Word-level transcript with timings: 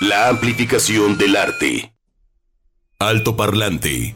La 0.00 0.30
amplificación 0.30 1.18
del 1.18 1.36
arte. 1.36 1.92
Alto 2.98 3.36
parlante. 3.36 4.14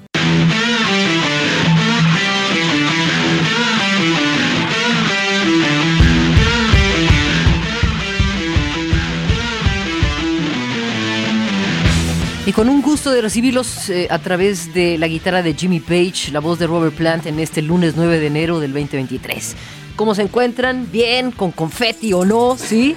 Y 12.46 12.52
con 12.52 12.70
un 12.70 12.80
gusto 12.80 13.10
de 13.10 13.20
recibirlos 13.20 13.90
eh, 13.90 14.08
a 14.10 14.18
través 14.20 14.72
de 14.72 14.96
la 14.96 15.06
guitarra 15.06 15.42
de 15.42 15.52
Jimmy 15.52 15.80
Page, 15.80 16.32
la 16.32 16.40
voz 16.40 16.58
de 16.58 16.66
Robert 16.66 16.94
Plant 16.94 17.26
en 17.26 17.38
este 17.38 17.60
lunes 17.60 17.92
9 17.94 18.20
de 18.20 18.26
enero 18.26 18.58
del 18.58 18.72
2023. 18.72 19.54
¿Cómo 19.96 20.14
se 20.14 20.22
encuentran? 20.22 20.90
¿Bien? 20.90 21.30
¿Con 21.30 21.52
confeti 21.52 22.14
o 22.14 22.24
no? 22.24 22.56
¿Sí? 22.56 22.96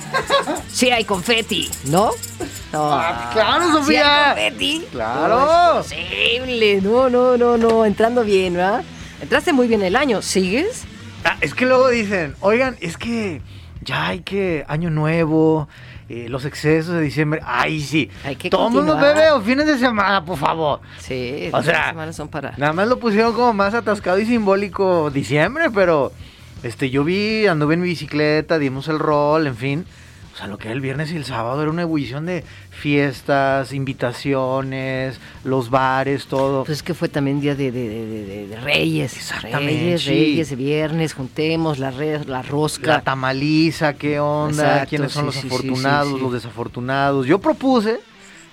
Sí 0.71 0.89
hay 0.91 1.05
confeti, 1.05 1.69
¿no? 1.85 2.11
No. 2.71 2.91
Ah, 2.93 3.29
claro, 3.33 3.65
¿Sí 3.67 3.71
Sofía. 3.71 4.31
hay 4.33 4.49
confeti? 4.49 4.85
Claro. 4.91 5.27
No, 5.39 5.79
es 5.79 5.85
posible. 5.87 6.81
No, 6.81 7.09
no, 7.09 7.37
no, 7.37 7.57
no. 7.57 7.85
Entrando 7.85 8.23
bien, 8.23 8.53
¿verdad? 8.53 8.83
Entraste 9.21 9.53
muy 9.53 9.67
bien 9.67 9.81
el 9.81 9.95
año. 9.95 10.21
¿Sigues? 10.21 10.83
Ah, 11.23 11.37
es 11.41 11.53
que 11.53 11.65
luego 11.65 11.89
dicen, 11.89 12.35
oigan, 12.41 12.77
es 12.79 12.97
que 12.97 13.41
ya 13.81 14.07
hay 14.07 14.19
que 14.19 14.65
año 14.67 14.89
nuevo, 14.89 15.67
eh, 16.09 16.27
los 16.29 16.45
excesos 16.45 16.93
de 16.93 17.01
diciembre. 17.01 17.41
Ay, 17.43 17.81
sí. 17.81 18.09
Todo 18.51 18.69
mundo 18.69 18.95
bebe 18.97 19.31
o 19.31 19.41
fines 19.41 19.65
de 19.65 19.77
semana, 19.77 20.23
por 20.23 20.37
favor. 20.37 20.81
Sí. 20.99 21.49
O 21.51 21.63
sea, 21.63 21.89
semanas 21.89 22.15
son 22.15 22.27
para... 22.27 22.53
Nada 22.57 22.73
más 22.73 22.87
lo 22.87 22.99
pusieron 22.99 23.33
como 23.33 23.53
más 23.53 23.73
atascado 23.73 24.19
y 24.19 24.25
simbólico 24.25 25.09
diciembre, 25.09 25.69
pero 25.73 26.11
este 26.63 26.89
yo 26.89 27.03
vi, 27.03 27.47
anduve 27.47 27.73
en 27.73 27.81
mi 27.81 27.87
bicicleta, 27.89 28.59
dimos 28.59 28.87
el 28.87 28.99
rol, 28.99 29.47
en 29.47 29.55
fin. 29.57 29.85
O 30.37 30.39
sea, 30.39 30.45
lo 30.47 30.59
que 30.59 30.67
era 30.67 30.75
el 30.75 30.81
viernes 30.81 31.11
y 31.11 31.15
el 31.15 31.25
sábado 31.25 31.63
era 31.63 31.71
una 31.71 31.81
ebullición 31.81 32.27
de 32.27 32.43
fiestas, 32.69 33.73
invitaciones, 33.73 35.19
los 35.43 35.71
bares, 35.71 36.27
todo. 36.27 36.63
Pues 36.63 36.77
es 36.77 36.83
que 36.83 36.93
fue 36.93 37.09
también 37.09 37.41
día 37.41 37.55
de, 37.55 37.71
de- 37.71 37.89
de- 37.89 38.47
de- 38.47 38.59
Reyes. 38.61 39.17
Exactamente, 39.17 39.65
Reyes, 39.81 40.01
sí. 40.03 40.09
Reyes, 40.09 40.55
viernes, 40.55 41.13
juntemos 41.15 41.79
la, 41.79 41.89
re- 41.89 42.23
la 42.25 42.43
rosca. 42.43 42.87
la 42.87 43.01
tamaliza, 43.01 43.93
qué 43.95 44.19
onda, 44.19 44.63
Exacto, 44.73 44.89
quiénes 44.89 45.11
son 45.11 45.31
sí, 45.31 45.41
los 45.41 45.45
afortunados, 45.45 46.13
sí. 46.13 46.19
los 46.21 46.33
desafortunados. 46.33 47.25
Yo 47.25 47.39
propuse, 47.39 47.99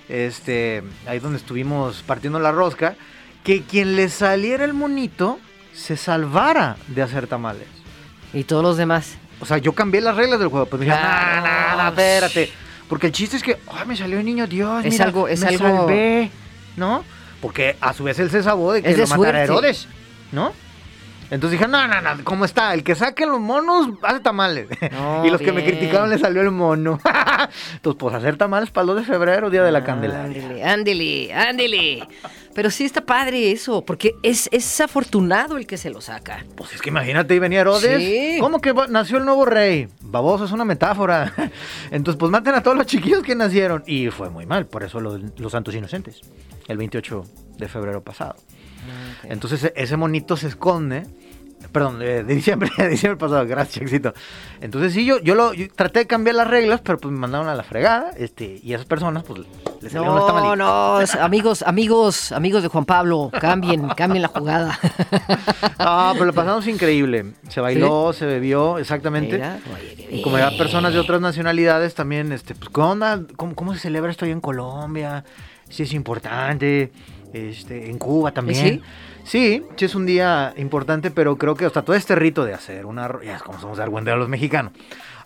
este, 0.09 0.81
ahí 1.07 1.19
donde 1.19 1.37
estuvimos 1.37 2.01
partiendo 2.07 2.39
la 2.39 2.51
rosca, 2.51 2.95
que 3.43 3.61
quien 3.61 3.95
le 3.95 4.09
saliera 4.09 4.65
el 4.65 4.73
monito 4.73 5.37
se 5.71 5.97
salvara 5.97 6.77
de 6.87 7.03
hacer 7.03 7.27
tamales. 7.27 7.67
Y 8.33 8.43
todos 8.43 8.63
los 8.63 8.75
demás. 8.75 9.17
O 9.39 9.45
sea, 9.45 9.57
yo 9.57 9.73
cambié 9.73 10.01
las 10.01 10.15
reglas 10.15 10.39
del 10.39 10.47
juego. 10.49 10.65
Pues 10.65 10.79
me 10.79 10.85
dijeron, 10.85 11.05
no, 11.07 11.41
no, 11.77 11.83
no, 11.83 11.89
espérate. 11.89 12.51
Porque 12.87 13.07
el 13.07 13.13
chiste 13.13 13.37
es 13.37 13.43
que, 13.43 13.57
ay, 13.73 13.85
me 13.87 13.95
salió 13.97 14.19
el 14.19 14.25
niño 14.25 14.47
Dios, 14.47 14.85
Es 14.85 14.91
mira, 14.93 15.05
algo- 15.05 15.27
es 15.27 15.41
me 15.41 15.47
algo- 15.47 15.77
salvé, 15.87 16.31
¿no? 16.77 17.03
Porque 17.41 17.75
a 17.81 17.93
su 17.93 18.03
vez 18.03 18.17
él 18.19 18.29
se 18.31 18.41
sabó 18.43 18.71
de 18.73 18.81
que 18.83 18.91
Es 18.91 18.97
de 18.97 19.03
lo 19.03 19.07
matara. 19.17 19.43
Herodes, 19.43 19.87
¿no? 20.31 20.53
Entonces 21.31 21.59
dije, 21.59 21.67
no, 21.69 21.87
no, 21.87 22.01
no, 22.01 22.23
¿cómo 22.23 22.45
está? 22.45 22.73
El 22.75 22.83
que 22.83 22.93
saque 22.93 23.25
los 23.25 23.39
monos 23.39 23.89
hace 24.03 24.19
tamales. 24.19 24.67
No, 24.91 25.25
y 25.25 25.31
los 25.31 25.41
que 25.41 25.51
me 25.51 25.63
criticaron 25.63 26.09
le 26.11 26.19
salió 26.19 26.41
el 26.41 26.51
mono. 26.51 26.99
Entonces, 27.73 27.97
pues 27.99 28.15
hacer 28.15 28.37
tamales 28.37 28.69
para 28.69 28.83
el 28.83 28.87
2 28.89 28.95
de 28.97 29.03
febrero, 29.03 29.49
día 29.49 29.63
de 29.63 29.71
la 29.71 29.83
Candelaria. 29.83 30.23
Ándele, 30.23 30.63
ándele, 30.63 31.33
ándele. 31.33 32.07
Pero 32.55 32.71
sí 32.71 32.85
está 32.85 33.01
padre 33.01 33.51
eso, 33.51 33.83
porque 33.83 34.15
es, 34.23 34.47
es 34.51 34.79
afortunado 34.79 35.57
el 35.57 35.67
que 35.67 35.77
se 35.77 35.89
lo 35.89 35.99
saca. 35.99 36.45
Pues 36.55 36.73
es 36.73 36.81
que 36.81 36.87
imagínate, 36.89 37.33
ahí 37.33 37.39
venía 37.39 37.59
Herodes. 37.61 38.01
Sí. 38.01 38.37
¿Cómo 38.39 38.61
que 38.61 38.73
nació 38.89 39.17
el 39.17 39.25
nuevo 39.25 39.45
rey? 39.45 39.89
Baboso, 40.01 40.45
es 40.45 40.51
una 40.53 40.63
metáfora. 40.63 41.33
Entonces, 41.91 42.17
pues 42.17 42.31
maten 42.31 42.55
a 42.55 42.63
todos 42.63 42.77
los 42.77 42.85
chiquillos 42.87 43.23
que 43.23 43.35
nacieron. 43.35 43.83
Y 43.85 44.07
fue 44.09 44.29
muy 44.29 44.45
mal, 44.45 44.67
por 44.67 44.83
eso 44.83 45.01
los, 45.01 45.19
los 45.37 45.51
santos 45.51 45.75
inocentes. 45.75 46.21
El 46.69 46.77
28 46.77 47.23
de 47.57 47.67
febrero 47.67 48.01
pasado. 48.01 48.37
Entonces, 49.23 49.65
e- 49.65 49.73
ese 49.75 49.97
monito 49.97 50.37
se 50.37 50.47
esconde. 50.47 51.05
Perdón, 51.71 51.99
de, 51.99 52.23
de 52.23 52.35
diciembre, 52.35 52.69
de 52.77 52.89
diciembre 52.89 53.17
pasado, 53.17 53.45
gracias, 53.47 53.81
éxito. 53.81 54.13
Entonces, 54.61 54.93
sí, 54.93 55.05
yo, 55.05 55.19
yo, 55.19 55.35
lo, 55.35 55.53
yo 55.53 55.67
traté 55.73 55.99
de 55.99 56.07
cambiar 56.07 56.35
las 56.37 56.47
reglas, 56.47 56.79
pero 56.81 56.97
pues 56.97 57.11
me 57.11 57.19
mandaron 57.19 57.47
a 57.49 57.55
la 57.55 57.63
fregada. 57.63 58.11
Este, 58.17 58.59
y 58.63 58.71
a 58.73 58.75
esas 58.75 58.85
personas, 58.87 59.23
pues, 59.23 59.41
les 59.81 59.91
salieron 59.91 60.15
los 60.15 60.21
No, 60.21 60.25
tamalitos. 60.27 60.57
no, 60.57 61.21
amigos, 61.23 61.63
amigos, 61.63 62.31
amigos 62.31 62.63
de 62.63 62.69
Juan 62.69 62.85
Pablo, 62.85 63.29
cambien, 63.41 63.89
cambien 63.89 64.21
la 64.21 64.29
jugada. 64.29 64.79
Ah, 65.77 66.11
pero 66.13 66.25
lo 66.25 66.33
pasamos 66.33 66.67
increíble. 66.67 67.33
Se 67.49 67.59
bailó, 67.61 68.11
se 68.13 68.25
bebió, 68.25 68.77
exactamente. 68.79 69.35
Oye, 69.35 70.07
Y 70.09 70.21
como 70.21 70.37
ya 70.37 70.47
bien. 70.49 70.57
personas 70.57 70.93
de 70.93 70.99
otras 70.99 71.19
nacionalidades 71.21 71.93
también, 71.95 72.31
este, 72.31 72.55
pues, 72.55 72.69
¿qué 72.73 72.81
onda? 72.81 73.21
¿Cómo, 73.35 73.53
cómo 73.55 73.73
se 73.73 73.79
celebra 73.79 74.09
esto 74.11 74.25
ahí 74.25 74.31
en 74.31 74.41
Colombia? 74.41 75.25
Sí 75.69 75.83
es 75.83 75.93
importante. 75.93 76.91
Este, 77.35 77.89
en 77.89 77.97
Cuba 77.97 78.31
también. 78.31 78.81
sí? 78.81 78.81
Sí, 79.25 79.63
sí 79.75 79.85
es 79.85 79.93
un 79.95 80.05
día 80.05 80.53
importante, 80.57 81.11
pero 81.11 81.35
creo 81.37 81.55
que 81.55 81.65
hasta 81.65 81.81
todo 81.81 81.95
este 81.95 82.15
rito 82.15 82.45
de 82.45 82.53
hacer 82.53 82.85
una, 82.85 83.09
ya 83.23 83.35
es 83.35 83.43
como 83.43 83.59
somos 83.59 83.75
de 83.77 83.83
argüenderos 83.83 84.19
los 84.19 84.29
mexicanos, 84.29 84.71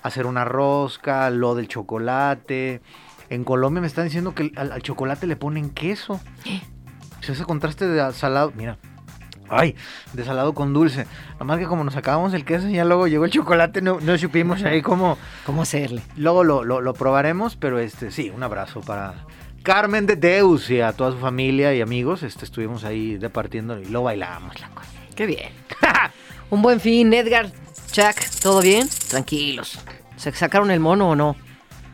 hacer 0.01 0.25
una 0.25 0.43
rosca, 0.45 1.29
lo 1.29 1.53
del 1.55 1.67
chocolate. 1.67 2.81
En 3.29 3.43
Colombia 3.43 3.81
me 3.81 3.87
están 3.87 4.05
diciendo 4.05 4.33
que 4.33 4.51
al, 4.55 4.71
al 4.71 4.81
chocolate 4.81 5.27
le 5.27 5.35
ponen 5.35 5.69
queso. 5.69 6.13
O 6.13 7.23
sea, 7.23 7.35
ese 7.35 7.43
contraste 7.45 7.87
de 7.87 8.11
salado, 8.13 8.51
mira, 8.55 8.77
Ay, 9.51 9.75
de 10.13 10.23
salado 10.23 10.53
con 10.53 10.73
dulce. 10.73 11.05
Nada 11.33 11.45
más 11.45 11.57
que 11.57 11.65
como 11.65 11.83
nos 11.83 11.95
acabamos 11.95 12.33
el 12.35 12.45
queso 12.45 12.69
y 12.69 12.73
ya 12.73 12.85
luego 12.85 13.07
llegó 13.07 13.25
el 13.25 13.31
chocolate, 13.31 13.81
no, 13.81 13.99
no 13.99 14.15
supimos 14.17 14.61
ahí 14.63 14.81
cómo. 14.83 15.17
¿Cómo 15.45 15.63
hacerle? 15.63 16.03
Luego 16.17 16.43
lo, 16.43 16.63
lo- 16.63 16.81
lo 16.81 16.93
probaremos, 16.93 17.55
pero 17.55 17.79
este 17.79 18.11
sí, 18.11 18.29
un 18.29 18.43
abrazo 18.43 18.81
para 18.81 19.15
Carmen 19.69 20.07
de 20.07 20.15
Deus 20.15 20.71
y 20.71 20.81
a 20.81 20.93
toda 20.93 21.11
su 21.11 21.19
familia 21.19 21.75
y 21.75 21.81
amigos. 21.81 22.23
Este, 22.23 22.43
estuvimos 22.43 22.83
ahí 22.85 23.17
departiendo 23.17 23.79
y 23.79 23.85
lo 23.85 24.01
bailamos 24.01 24.59
la 24.59 24.69
cosa. 24.69 24.89
Qué 25.15 25.27
bien. 25.27 25.51
Un 26.49 26.63
buen 26.63 26.79
fin, 26.79 27.13
Edgar, 27.13 27.51
Chuck, 27.91 28.15
¿todo 28.41 28.63
bien? 28.63 28.89
Tranquilos. 29.09 29.77
¿Se 30.15 30.31
sacaron 30.31 30.71
el 30.71 30.79
mono 30.79 31.11
o 31.11 31.15
no? 31.15 31.35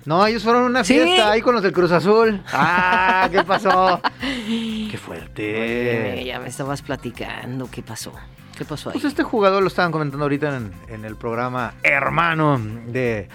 No, 0.05 0.25
ellos 0.25 0.41
fueron 0.41 0.63
a 0.63 0.65
una 0.67 0.83
¿Sí? 0.85 0.93
fiesta 0.93 1.31
ahí 1.31 1.41
con 1.41 1.53
los 1.53 1.61
del 1.61 1.73
Cruz 1.73 1.91
Azul. 1.91 2.41
Ah, 2.53 3.27
¿qué 3.29 3.43
pasó? 3.43 3.99
Qué 4.21 4.97
fuerte. 4.97 6.13
Oye, 6.13 6.23
ya 6.27 6.39
me 6.39 6.47
estabas 6.47 6.81
platicando. 6.81 7.69
¿Qué 7.69 7.83
pasó? 7.83 8.13
¿Qué 8.57 8.63
pasó 8.63 8.91
ahí? 8.91 8.93
Pues 8.93 9.03
este 9.03 9.23
jugador 9.23 9.61
lo 9.61 9.67
estaban 9.67 9.91
comentando 9.91 10.23
ahorita 10.23 10.55
en, 10.55 10.71
en 10.87 11.03
el 11.03 11.17
programa 11.17 11.73
hermano 11.83 12.57
de 12.87 13.27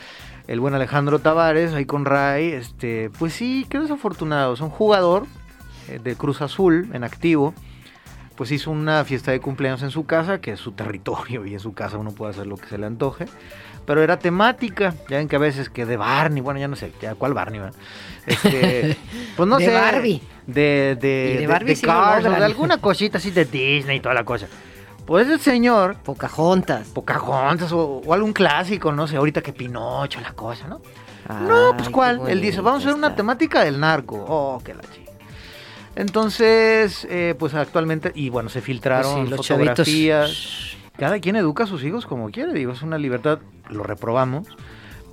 el 0.51 0.59
buen 0.61 0.75
Alejandro 0.75 1.21
Tavares, 1.21 1.73
ahí 1.73 1.85
con 1.85 2.05
Ray. 2.05 2.49
Este, 2.53 3.09
pues 3.19 3.33
sí, 3.33 3.67
qué 3.71 3.79
desafortunado. 3.79 4.53
Es 4.55 4.61
un 4.61 4.71
jugador 4.71 5.27
eh, 5.89 6.01
de 6.03 6.17
Cruz 6.17 6.43
Azul 6.43 6.89
en 6.93 7.05
activo. 7.05 7.55
Pues 8.35 8.51
hizo 8.53 8.71
una 8.71 9.05
fiesta 9.05 9.31
de 9.33 9.41
cumpleaños 9.41 9.83
en 9.83 9.91
su 9.91 10.07
casa, 10.07 10.41
que 10.41 10.53
es 10.53 10.61
su 10.61 10.73
territorio 10.73 11.47
y 11.47 11.53
en 11.55 11.61
su 11.61 11.73
casa 11.75 11.99
uno 11.99 12.11
puede 12.13 12.33
hacer 12.33 12.47
lo 12.47 12.57
que 12.57 12.67
se 12.69 12.79
le 12.79 12.87
antoje. 12.87 13.27
Pero 13.87 14.03
era 14.03 14.19
temática, 14.19 14.95
ya 15.09 15.19
ven 15.19 15.29
que 15.29 15.37
a 15.37 15.39
veces 15.39 15.69
que 15.71 15.87
de 15.87 15.97
Barney, 15.97 16.41
bueno, 16.43 16.59
ya 16.59 16.67
no 16.69 16.75
sé, 16.77 16.93
ya 17.01 17.15
cuál 17.15 17.33
Barney, 17.35 17.61
¿verdad? 17.61 17.79
Este, 18.27 18.97
pues 19.37 19.49
no 19.49 19.59
De 19.59 19.67
sé. 19.67 19.73
Barbie. 19.75 20.23
De, 20.47 20.97
de, 21.01 21.35
de 21.35 21.37
de- 21.41 21.47
Barbie 21.47 21.77
Cars, 21.81 22.25
o 22.27 22.31
de 22.31 22.45
alguna 22.45 22.79
cosita 22.79 23.19
así 23.19 23.31
de 23.31 23.45
Disney 23.45 23.99
y 23.99 24.01
toda 24.01 24.15
la 24.15 24.25
cosa. 24.25 24.49
Pues 25.11 25.29
el 25.29 25.41
señor, 25.41 25.97
Pocahontas. 26.05 26.87
Pocahontas 26.91 27.73
o, 27.73 28.01
o 28.07 28.15
algún 28.15 28.33
clásico, 28.33 28.93
no 28.93 29.09
sé, 29.09 29.17
ahorita 29.17 29.43
que 29.43 29.53
Pinocho, 29.53 30.21
la 30.21 30.35
cosa, 30.35 30.69
¿no? 30.69 30.81
no, 31.49 31.77
pues 31.77 31.89
cuál. 31.91 32.29
Él 32.29 32.41
dice, 32.41 32.61
vamos 32.61 32.85
a 32.85 32.87
hacer 32.87 32.97
una 32.97 33.17
temática 33.17 33.65
del 33.65 33.81
narco. 33.81 34.25
Oh, 34.29 34.63
qué 34.65 34.73
la 34.73 34.83
chica. 34.83 35.11
Entonces, 35.97 37.09
eh, 37.11 37.35
pues 37.37 37.55
actualmente, 37.55 38.13
y 38.15 38.29
bueno, 38.29 38.51
se 38.51 38.61
filtraron 38.61 39.13
Pues 39.13 39.25
sí, 39.25 39.31
los 39.31 39.49
fotografías. 39.49 40.31
chavitos. 40.33 40.77
Cada 40.97 41.19
quien 41.19 41.35
educa 41.35 41.65
a 41.65 41.67
sus 41.67 41.83
hijos 41.83 42.07
como 42.07 42.31
quiere, 42.31 42.53
digo, 42.53 42.71
es 42.71 42.83
una 42.83 42.97
libertad, 42.97 43.41
lo 43.69 43.83
reprobamos, 43.83 44.47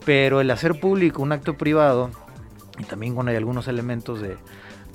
pero 0.06 0.42
el 0.42 0.52
hacer 0.52 0.80
público 0.80 1.24
un 1.24 1.32
acto 1.32 1.58
privado, 1.58 2.12
y 2.78 2.84
también 2.84 3.16
cuando 3.16 3.32
hay 3.32 3.38
algunos 3.38 3.68
elementos 3.68 4.22
de, 4.22 4.38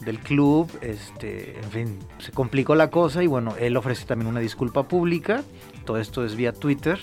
del 0.05 0.19
club, 0.19 0.71
este, 0.81 1.59
en 1.59 1.71
fin, 1.71 1.99
se 2.19 2.33
complicó 2.33 2.75
la 2.75 2.91
cosa 2.91 3.23
y 3.23 3.27
bueno, 3.27 3.55
él 3.59 3.77
ofrece 3.77 4.05
también 4.05 4.29
una 4.29 4.41
disculpa 4.41 4.89
pública, 4.89 5.43
todo 5.85 5.99
esto 5.99 6.25
es 6.25 6.37
vía 6.37 6.53
Twitter, 6.53 6.99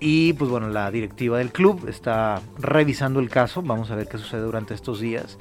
y 0.00 0.32
pues 0.32 0.50
bueno, 0.50 0.68
la 0.68 0.90
directiva 0.90 1.38
del 1.38 1.52
club 1.52 1.88
está 1.88 2.40
revisando 2.58 3.20
el 3.20 3.30
caso, 3.30 3.62
vamos 3.62 3.90
a 3.90 3.94
ver 3.94 4.08
qué 4.08 4.18
sucede 4.18 4.40
durante 4.40 4.74
estos 4.74 5.00
días, 5.00 5.38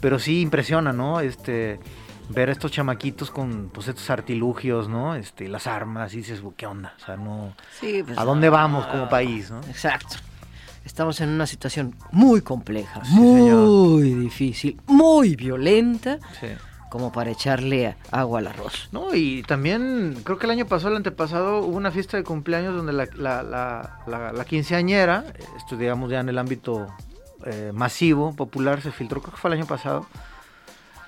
pero 0.00 0.18
sí 0.18 0.40
impresiona, 0.40 0.92
¿no? 0.92 1.20
Este 1.20 1.80
ver 2.28 2.48
a 2.48 2.52
estos 2.52 2.70
chamaquitos 2.70 3.30
con 3.30 3.70
pues 3.72 3.88
estos 3.88 4.08
artilugios, 4.10 4.88
¿no? 4.88 5.14
Este, 5.14 5.48
las 5.48 5.66
armas 5.66 6.14
y 6.14 6.18
dices, 6.18 6.42
¿qué 6.56 6.66
onda? 6.66 6.94
O 7.00 7.04
sea, 7.04 7.16
no 7.16 7.54
Sí, 7.80 8.02
pues, 8.04 8.18
¿A 8.18 8.24
dónde 8.24 8.48
vamos 8.48 8.86
como 8.86 9.08
país, 9.08 9.50
no? 9.50 9.60
Exacto. 9.68 10.16
Estamos 10.84 11.20
en 11.20 11.28
una 11.30 11.46
situación 11.46 11.94
muy 12.10 12.40
compleja, 12.40 13.04
Sí, 13.04 13.14
señor. 13.14 13.66
muy 13.68 14.14
difícil, 14.14 14.80
muy 14.86 15.36
violenta, 15.36 16.18
Sí. 16.40 16.48
como 16.90 17.12
para 17.12 17.30
echarle 17.30 17.96
agua 18.10 18.40
al 18.40 18.48
arroz. 18.48 18.88
No, 18.92 19.14
y 19.14 19.42
también 19.44 20.16
creo 20.24 20.38
que 20.38 20.46
el 20.46 20.50
año 20.52 20.66
pasado, 20.66 20.90
el 20.90 20.96
antepasado, 20.96 21.60
hubo 21.60 21.76
una 21.76 21.90
fiesta 21.92 22.16
de 22.16 22.24
cumpleaños 22.24 22.74
donde 22.74 22.92
la, 22.92 23.06
la, 23.16 23.42
la, 24.06 24.32
la- 24.32 24.44
quinceañera, 24.44 25.24
esto 25.56 25.76
digamos 25.76 26.10
ya 26.10 26.20
en 26.20 26.28
el 26.28 26.38
ámbito 26.38 26.88
eh, 27.46 27.70
masivo, 27.72 28.34
popular, 28.34 28.82
se 28.82 28.90
filtró, 28.92 29.20
creo 29.22 29.34
que 29.34 29.40
fue 29.40 29.50
el 29.52 29.58
año 29.58 29.66
pasado, 29.66 30.06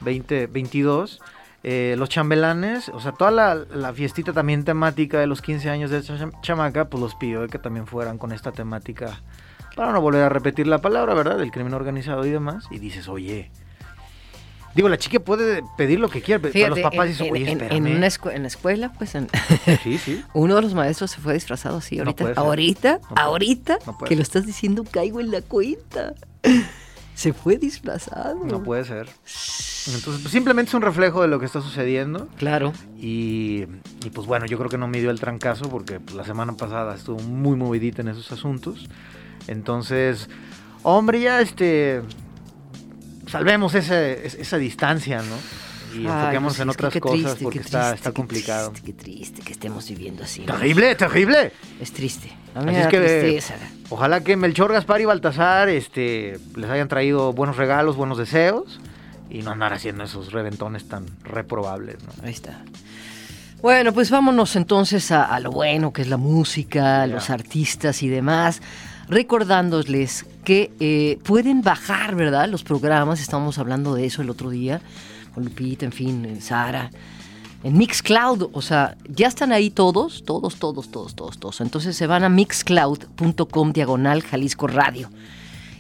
2022. 0.01 1.21
Eh, 1.67 1.95
los 1.99 2.11
chambelanes, 2.11 2.91
o 2.91 3.01
sea, 3.01 3.13
toda 3.13 3.31
la, 3.31 3.93
fiestita 3.95 4.35
también 4.35 4.65
temática 4.65 5.19
de 5.19 5.27
los 5.27 5.41
15 5.41 5.71
años 5.71 5.91
de 5.91 5.99
esta 5.99 6.15
chamaca, 6.43 6.91
pues 6.91 7.01
los 7.03 7.15
pidió 7.15 7.47
que 7.49 7.59
también 7.59 7.87
fueran 7.87 8.19
con 8.19 8.33
esta 8.33 8.53
temática, 8.53 9.21
para 9.75 9.93
no 9.93 10.01
volver 10.01 10.23
a 10.23 10.29
repetir 10.29 10.67
la 10.67 10.79
palabra, 10.79 11.15
¿verdad? 11.15 11.39
Del 11.39 11.51
crimen 11.51 11.75
organizado 11.75 12.25
y 12.27 12.31
demás. 12.31 12.65
Y 12.71 12.79
dices, 12.79 13.09
oye, 13.09 13.51
digo, 14.75 14.89
la 14.89 14.99
chica 14.99 15.21
puede 15.21 15.63
pedir 15.77 16.01
lo 16.01 16.09
que 16.09 16.23
quiera, 16.23 16.41
pero 16.41 16.53
Fíjate, 16.53 16.71
los 16.71 16.81
papás 16.81 17.07
en, 17.07 17.13
dicen, 17.13 17.27
en- 17.27 17.33
oye, 17.33 17.53
espérame. 17.53 17.77
en 17.77 17.83
una 17.97 18.09
en 18.35 18.43
la 18.43 18.49
escuela, 18.49 18.93
pues 18.97 19.15
en- 19.15 19.29
Sí, 19.83 19.99
sí. 19.99 20.23
uno 20.35 20.57
de 20.57 20.63
los 20.63 20.75
maestros 20.75 21.11
se 21.11 21.21
fue 21.21 21.35
disfrazado 21.35 21.79
así. 21.79 21.99
Ahorita, 21.99 22.33
ahorita, 22.37 23.01
ahorita, 23.17 23.79
no 23.87 23.99
que 23.99 24.17
lo 24.17 24.23
estás 24.23 24.47
diciendo, 24.47 24.85
caigo 24.91 25.21
en 25.21 25.31
la 25.31 25.43
cuenta. 25.43 26.15
Se 27.15 27.33
fue 27.33 27.59
disfrazado. 27.59 28.45
No 28.45 28.65
puede 28.65 28.85
ser. 28.85 29.07
Entonces, 29.87 30.23
pues, 30.23 30.33
simplemente 30.33 30.71
es 30.71 30.75
un 30.75 30.83
reflejo 30.83 31.23
de 31.23 31.29
lo 31.29 31.39
que 31.39 31.47
está 31.47 31.61
sucediendo. 31.61 32.27
Claro. 32.39 32.73
Y, 32.99 33.67
y, 34.05 34.11
pues 34.13 34.27
bueno, 34.27 34.47
yo 34.47 34.59
creo 34.59 34.69
que 34.69 34.79
no 34.79 34.89
midió 34.89 35.11
el 35.11 35.21
trancazo 35.21 35.69
porque 35.69 36.01
pues, 36.01 36.17
la 36.17 36.25
semana 36.25 36.55
pasada 36.55 36.93
estuvo 36.97 37.21
muy 37.21 37.57
movidita 37.57 38.03
en 38.03 38.09
esos 38.09 38.33
asuntos. 38.33 38.89
Entonces, 39.49 40.29
hombre, 40.83 41.21
ya 41.21 41.41
este. 41.41 42.03
Salvemos 43.27 43.75
ese, 43.75 44.27
es- 44.27 44.35
esa 44.35 44.59
distancia, 44.59 45.19
¿no? 45.23 45.35
Y 45.99 46.07
Ay, 46.07 46.13
enfoquémonos 46.13 46.57
pues, 46.57 46.61
en 46.61 46.67
que 46.67 46.73
otras 46.73 47.01
cosas 47.01 47.21
triste, 47.23 47.45
porque 47.45 47.59
está, 47.61 47.81
triste, 47.91 47.95
está 47.97 48.13
complicado. 48.13 48.71
Triste, 48.71 48.87
qué 48.87 48.93
triste 48.93 49.43
que 49.43 49.53
estemos 49.53 49.89
viviendo 49.89 50.25
así. 50.25 50.41
¿no? 50.45 50.47
¡Terrible, 50.55 50.95
terrible! 50.97 51.53
Es 51.81 51.93
triste. 51.93 52.33
A 52.55 52.61
mí 52.61 52.67
Así 52.67 52.73
me 52.73 52.79
es 52.79 52.85
da 52.85 52.91
que 52.91 52.99
tristeza. 53.01 53.55
ojalá 53.91 54.21
que 54.23 54.37
Melchor, 54.37 54.73
Gaspar 54.73 55.01
y 55.01 55.05
Baltasar 55.05 55.69
este, 55.69 56.39
les 56.57 56.69
hayan 56.71 56.89
traído 56.89 57.33
buenos 57.33 57.57
regalos, 57.57 57.97
buenos 57.97 58.19
deseos 58.19 58.81
y 59.31 59.43
no 59.43 59.53
andar 59.53 59.73
haciendo 59.73 60.05
esos 60.05 60.33
reventones 60.33 60.87
tan 60.89 61.07
reprobables, 61.23 61.97
¿no? 62.03 62.13
Ahí 62.25 62.33
está. 62.33 62.61
Bueno, 63.63 63.93
pues 63.93 64.11
vámonos 64.11 64.57
entonces 64.57 65.11
a, 65.13 65.25
a 65.25 65.41
lo 65.41 65.51
bueno 65.51 65.93
que 65.93 66.03
es 66.03 66.09
la 66.09 66.17
música, 66.19 67.07
los 67.07 67.31
artistas 67.31 68.03
y 68.03 68.09
demás. 68.09 68.61
Recordándoles 69.09 70.27
que 70.45 70.71
eh, 70.81 71.19
pueden 71.25 71.63
bajar, 71.63 72.15
¿verdad? 72.15 72.49
Los 72.49 72.65
programas, 72.65 73.21
estábamos 73.21 73.59
hablando 73.59 73.95
de 73.95 74.07
eso 74.07 74.23
el 74.23 74.31
otro 74.31 74.51
día, 74.51 74.81
con 75.35 75.45
Lupita, 75.45 75.85
en 75.85 75.93
fin, 75.93 76.41
Sara, 76.41 76.91
en 77.65 77.79
Mixcloud, 77.79 78.51
o 78.53 78.63
sea, 78.63 78.97
ya 79.09 79.27
están 79.27 79.51
ahí 79.51 79.71
todos, 79.71 80.25
todos, 80.25 80.57
todos, 80.57 80.91
todos, 80.91 81.15
todos, 81.15 81.39
todos. 81.39 81.61
Entonces 81.63 81.97
se 81.97 82.07
van 82.07 82.23
a 82.23 82.29
mixcloud.com 82.29 83.73
diagonal 83.73 84.23
Jalisco 84.23 84.67
Radio. 84.67 85.09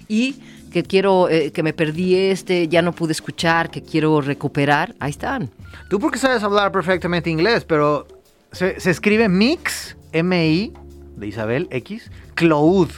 Y 0.08 0.36
que 0.72 0.82
quiero, 0.82 1.28
eh, 1.28 1.52
que 1.52 1.62
me 1.62 1.72
perdí 1.72 2.16
este, 2.16 2.68
ya 2.68 2.82
no 2.82 2.92
pude 2.92 3.12
escuchar, 3.12 3.70
que 3.70 3.82
quiero 3.82 4.20
recuperar, 4.20 4.94
ahí 4.98 5.10
están. 5.10 5.50
Tú 5.88 6.00
porque 6.00 6.18
sabes 6.18 6.42
hablar 6.42 6.72
perfectamente 6.72 7.30
inglés, 7.30 7.64
pero 7.64 8.08
se, 8.50 8.80
se 8.80 8.90
escribe 8.90 9.28
Mix, 9.28 9.96
M-I, 10.12 10.72
de 11.16 11.26
Isabel, 11.26 11.68
X, 11.70 12.10
Cloud. 12.34 12.88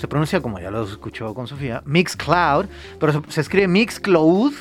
Se 0.00 0.08
pronuncia 0.08 0.40
como 0.40 0.58
ya 0.58 0.70
lo 0.70 0.82
escuchó 0.82 1.34
con 1.34 1.46
Sofía, 1.46 1.82
Mix 1.84 2.16
Cloud, 2.16 2.64
pero 2.98 3.12
se, 3.12 3.20
se 3.28 3.42
escribe 3.42 3.68
Mix 3.68 4.00
Cloud. 4.00 4.54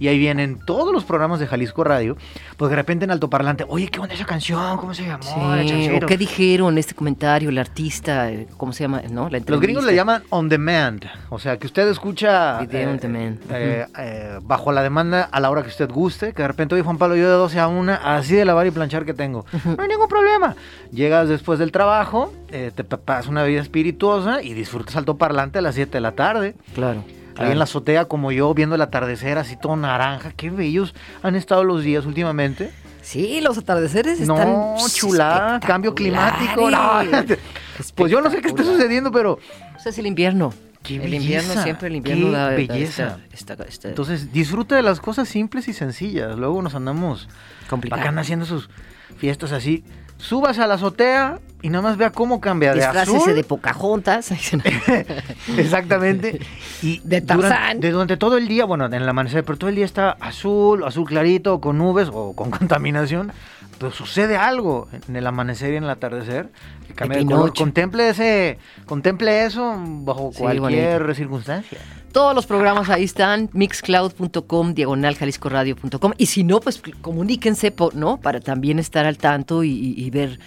Y 0.00 0.08
ahí 0.08 0.18
vienen 0.18 0.58
todos 0.64 0.92
los 0.92 1.04
programas 1.04 1.40
de 1.40 1.46
Jalisco 1.46 1.84
Radio. 1.84 2.16
Pues 2.56 2.70
de 2.70 2.76
repente 2.76 3.04
en 3.04 3.10
altoparlante, 3.10 3.64
oye, 3.68 3.88
¿qué 3.88 4.00
onda 4.00 4.14
esa 4.14 4.24
canción? 4.26 4.76
¿Cómo 4.78 4.94
se 4.94 5.04
llamó? 5.06 5.54
La 5.56 5.62
Sí, 5.62 5.68
chancero?" 5.68 6.06
o 6.06 6.08
qué 6.08 6.16
dijeron 6.16 6.74
en 6.74 6.78
este 6.78 6.94
comentario 6.94 7.48
el 7.50 7.58
artista, 7.58 8.30
eh, 8.30 8.46
¿cómo 8.56 8.72
se 8.72 8.84
llama? 8.84 9.02
¿No? 9.10 9.28
La 9.28 9.40
Los 9.46 9.60
gringos 9.60 9.84
le 9.84 9.94
llaman 9.94 10.22
on 10.30 10.48
demand, 10.48 11.04
o 11.30 11.38
sea 11.38 11.56
que 11.58 11.66
usted 11.66 11.88
escucha 11.88 12.58
Video 12.60 12.90
on 12.90 12.98
demand. 12.98 13.38
eh, 13.50 13.86
eh, 13.98 14.38
bajo 14.42 14.72
la 14.72 14.82
demanda 14.82 15.22
a 15.30 15.40
la 15.40 15.50
hora 15.50 15.62
que 15.62 15.68
usted 15.68 15.90
guste, 15.90 16.32
que 16.32 16.42
de 16.42 16.48
repente 16.48 16.74
oye 16.74 16.82
Juan 16.84 16.98
Pablo 16.98 17.16
yo 17.16 17.24
de 17.28 17.34
12 17.36 17.58
a 17.60 17.68
1, 17.68 17.92
así 18.02 18.34
de 18.34 18.44
lavar 18.44 18.66
y 18.66 18.70
planchar 18.70 19.04
que 19.04 19.14
tengo, 19.14 19.44
no 19.64 19.82
hay 19.82 19.88
ningún 19.88 20.08
problema. 20.08 20.54
Llegas 20.92 21.28
después 21.28 21.58
del 21.58 21.72
trabajo, 21.72 22.32
eh, 22.50 22.70
te 22.74 22.84
pasas 22.84 23.26
una 23.28 23.42
bebida 23.42 23.60
espirituosa 23.62 24.42
y 24.42 24.54
disfrutas 24.54 24.96
altoparlante 24.96 25.58
a 25.58 25.62
las 25.62 25.74
7 25.74 25.92
de 25.92 26.00
la 26.00 26.12
tarde. 26.12 26.54
Claro. 26.74 27.02
Ahí 27.38 27.52
en 27.52 27.58
la 27.58 27.64
azotea 27.64 28.06
como 28.06 28.32
yo 28.32 28.52
viendo 28.54 28.74
el 28.74 28.80
atardecer 28.82 29.38
así 29.38 29.56
todo 29.56 29.76
naranja, 29.76 30.32
qué 30.36 30.50
bellos 30.50 30.94
han 31.22 31.34
estado 31.36 31.64
los 31.64 31.82
días 31.82 32.04
últimamente. 32.06 32.70
Sí, 33.02 33.40
los 33.40 33.56
atardeceres 33.56 34.20
están. 34.20 34.36
No, 34.52 34.76
chulada, 34.92 35.60
cambio 35.60 35.94
climático. 35.94 36.70
no. 36.70 37.00
Pues 37.94 38.10
yo 38.10 38.20
no 38.20 38.28
sé 38.30 38.40
qué 38.40 38.48
está 38.48 38.64
sucediendo, 38.64 39.12
pero 39.12 39.34
O 39.76 39.80
sea, 39.80 39.90
es 39.90 39.98
el 39.98 40.06
invierno. 40.06 40.52
Qué 40.82 40.96
el 40.96 41.14
invierno 41.14 41.62
siempre 41.62 41.88
el 41.88 41.96
invierno 41.96 42.30
da, 42.30 42.48
belleza. 42.50 43.18
esta- 43.32 43.52
esta- 43.54 43.64
esta- 43.64 43.88
Entonces, 43.88 44.32
disfruta 44.32 44.74
de 44.76 44.82
las 44.82 45.00
cosas 45.00 45.28
simples 45.28 45.68
y 45.68 45.72
sencillas. 45.72 46.36
Luego 46.36 46.60
nos 46.62 46.74
andamos 46.74 47.28
complicado. 47.70 48.00
bacán 48.00 48.18
haciendo 48.18 48.46
sus 48.46 48.68
fiestas 49.16 49.52
así. 49.52 49.84
Subas 50.18 50.58
a 50.58 50.66
la 50.66 50.74
azotea 50.74 51.38
y 51.62 51.70
nada 51.70 51.82
más 51.82 51.96
vea 51.96 52.10
cómo 52.10 52.40
cambia 52.40 52.74
de 52.74 52.84
azul. 52.84 53.34
de 53.34 53.42
Pocahontas. 53.44 54.30
Exactamente. 55.56 56.40
Y 56.82 56.98
De 57.04 57.20
durante, 57.20 57.48
Tarzán. 57.48 57.80
de 57.80 57.90
durante 57.90 58.16
todo 58.16 58.36
el 58.36 58.46
día, 58.48 58.64
bueno, 58.64 58.86
en 58.86 58.94
el 58.94 59.08
amanecer, 59.08 59.44
pero 59.44 59.58
todo 59.58 59.70
el 59.70 59.76
día 59.76 59.84
está 59.84 60.10
azul, 60.20 60.84
azul 60.84 61.04
clarito, 61.06 61.60
con 61.60 61.78
nubes 61.78 62.08
o 62.12 62.34
con 62.34 62.50
contaminación. 62.58 63.32
Pero 63.78 63.92
sucede 63.92 64.36
algo 64.36 64.88
en 65.08 65.14
el 65.16 65.26
amanecer 65.26 65.72
y 65.72 65.76
en 65.76 65.84
el 65.84 65.90
atardecer. 65.90 66.50
Que 66.86 66.94
cambia 66.94 67.18
de 67.18 67.26
color. 67.26 67.54
Contemple 67.54 68.08
ese, 68.10 68.58
contemple 68.86 69.44
eso 69.44 69.74
bajo 69.78 70.30
Sí, 70.32 70.38
cualquier 70.40 70.98
bonito. 71.00 71.14
circunstancia. 71.14 71.78
Todos 72.12 72.34
los 72.34 72.46
programas 72.46 72.88
ahí 72.90 73.04
están, 73.04 73.50
mixcloud.com, 73.52 74.74
diagonal 74.74 75.14
jaliscoradio.com. 75.14 76.12
Y 76.18 76.26
si 76.26 76.42
no, 76.44 76.60
pues 76.60 76.80
comuníquense, 77.02 77.70
po- 77.70 77.90
¿no? 77.94 78.16
Para 78.18 78.40
también 78.40 78.78
estar 78.78 79.04
al 79.06 79.18
tanto 79.18 79.62
y, 79.62 79.70
y- 79.70 80.04
y 80.04 80.10
ver 80.10 80.38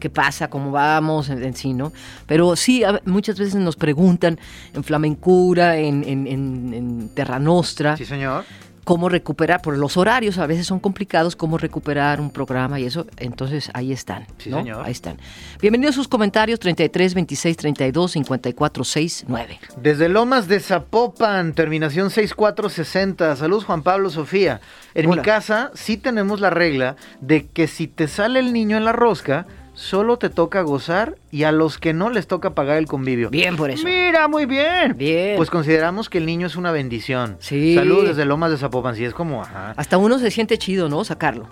qué 0.00 0.08
pasa, 0.08 0.48
cómo 0.48 0.70
vamos 0.72 1.28
en, 1.28 1.44
en 1.44 1.54
sí, 1.54 1.74
¿no? 1.74 1.92
Pero 2.26 2.56
sí, 2.56 2.82
a- 2.84 3.00
muchas 3.04 3.38
veces 3.38 3.56
nos 3.56 3.76
preguntan 3.76 4.38
en 4.72 4.82
Flamencura, 4.82 5.76
en, 5.76 6.02
en, 6.08 6.26
en- 6.26 6.74
en 6.74 7.08
Terra 7.10 7.38
Nostra, 7.38 7.96
Sí, 7.98 8.06
señor. 8.06 8.44
Cómo 8.90 9.08
recuperar, 9.08 9.62
por 9.62 9.78
los 9.78 9.96
horarios 9.96 10.38
a 10.38 10.48
veces 10.48 10.66
son 10.66 10.80
complicados, 10.80 11.36
cómo 11.36 11.58
recuperar 11.58 12.20
un 12.20 12.32
programa 12.32 12.80
y 12.80 12.86
eso, 12.86 13.06
entonces 13.18 13.70
ahí 13.72 13.92
están. 13.92 14.26
Sí, 14.38 14.50
¿no? 14.50 14.56
señor. 14.58 14.84
Ahí 14.84 14.90
están. 14.90 15.16
Bienvenidos 15.60 15.94
a 15.94 15.98
sus 15.98 16.08
comentarios 16.08 16.58
33 16.58 17.14
26 17.14 17.56
32 17.56 18.10
54 18.10 18.82
69. 18.82 19.60
Desde 19.80 20.08
Lomas 20.08 20.48
de 20.48 20.58
Zapopan, 20.58 21.52
terminación 21.52 22.10
6460. 22.10 23.36
Saludos 23.36 23.64
Juan 23.64 23.84
Pablo, 23.84 24.10
Sofía. 24.10 24.60
En 24.94 25.06
Hola. 25.06 25.22
mi 25.22 25.24
casa 25.24 25.70
sí 25.74 25.96
tenemos 25.96 26.40
la 26.40 26.50
regla 26.50 26.96
de 27.20 27.46
que 27.46 27.68
si 27.68 27.86
te 27.86 28.08
sale 28.08 28.40
el 28.40 28.52
niño 28.52 28.76
en 28.76 28.84
la 28.84 28.90
rosca, 28.90 29.46
solo 29.80 30.18
te 30.18 30.28
toca 30.28 30.60
gozar 30.60 31.16
y 31.30 31.44
a 31.44 31.52
los 31.52 31.78
que 31.78 31.94
no 31.94 32.10
les 32.10 32.26
toca 32.26 32.50
pagar 32.54 32.76
el 32.76 32.86
convivio. 32.86 33.30
Bien 33.30 33.56
por 33.56 33.70
eso. 33.70 33.84
Mira, 33.86 34.28
muy 34.28 34.44
bien. 34.44 34.94
Bien. 34.94 35.36
Pues 35.38 35.48
consideramos 35.48 36.10
que 36.10 36.18
el 36.18 36.26
niño 36.26 36.46
es 36.46 36.56
una 36.56 36.70
bendición. 36.70 37.38
Sí. 37.40 37.74
Saludos 37.76 38.08
desde 38.08 38.26
Lomas 38.26 38.50
de 38.50 38.58
Zapopan. 38.58 38.94
Sí, 38.94 39.04
es 39.06 39.14
como, 39.14 39.40
ajá. 39.42 39.72
Hasta 39.78 39.96
uno 39.96 40.18
se 40.18 40.30
siente 40.30 40.58
chido, 40.58 40.90
¿no? 40.90 41.02
Sacarlo. 41.04 41.48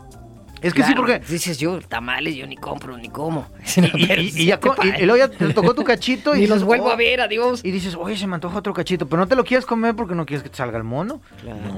Es 0.61 0.75
que 0.75 0.83
sí, 0.83 0.93
Claro, 0.93 1.07
porque... 1.07 1.21
Dices 1.33 1.57
yo, 1.59 1.79
tamales 1.81 2.35
yo 2.35 2.45
ni 2.47 2.57
compro 2.57 2.99
ni 2.99 3.09
como. 3.09 3.47
Y, 3.95 4.13
y- 4.13 4.33
y 4.43 4.45
ya 4.47 4.61
co- 4.61 4.75
y- 4.83 5.03
y 5.03 5.07
luego 5.07 5.17
ya 5.17 5.29
te 5.29 5.55
tocó 5.55 5.73
tu 5.73 5.83
cachito 5.85 6.35
y 6.37 6.41
Ni 6.41 6.47
los 6.49 6.65
vuelvo 6.65 6.87
"Oh". 6.89 6.91
a 6.91 6.97
ver, 6.97 7.23
adiós. 7.23 7.61
Y 7.65 7.71
dices, 7.71 7.95
oye, 7.95 8.17
se 8.19 8.27
me 8.27 8.35
antoja 8.35 8.59
otro 8.59 8.75
cachito, 8.75 9.07
pero 9.09 9.21
no 9.21 9.27
te 9.29 9.37
lo 9.37 9.45
quieres 9.45 9.65
comer 9.65 9.95
porque 9.97 10.15
no 10.15 10.27
quieres 10.27 10.43
que 10.43 10.51
te 10.51 10.57
salga 10.57 10.77
el 10.77 10.85
mono. 10.85 11.23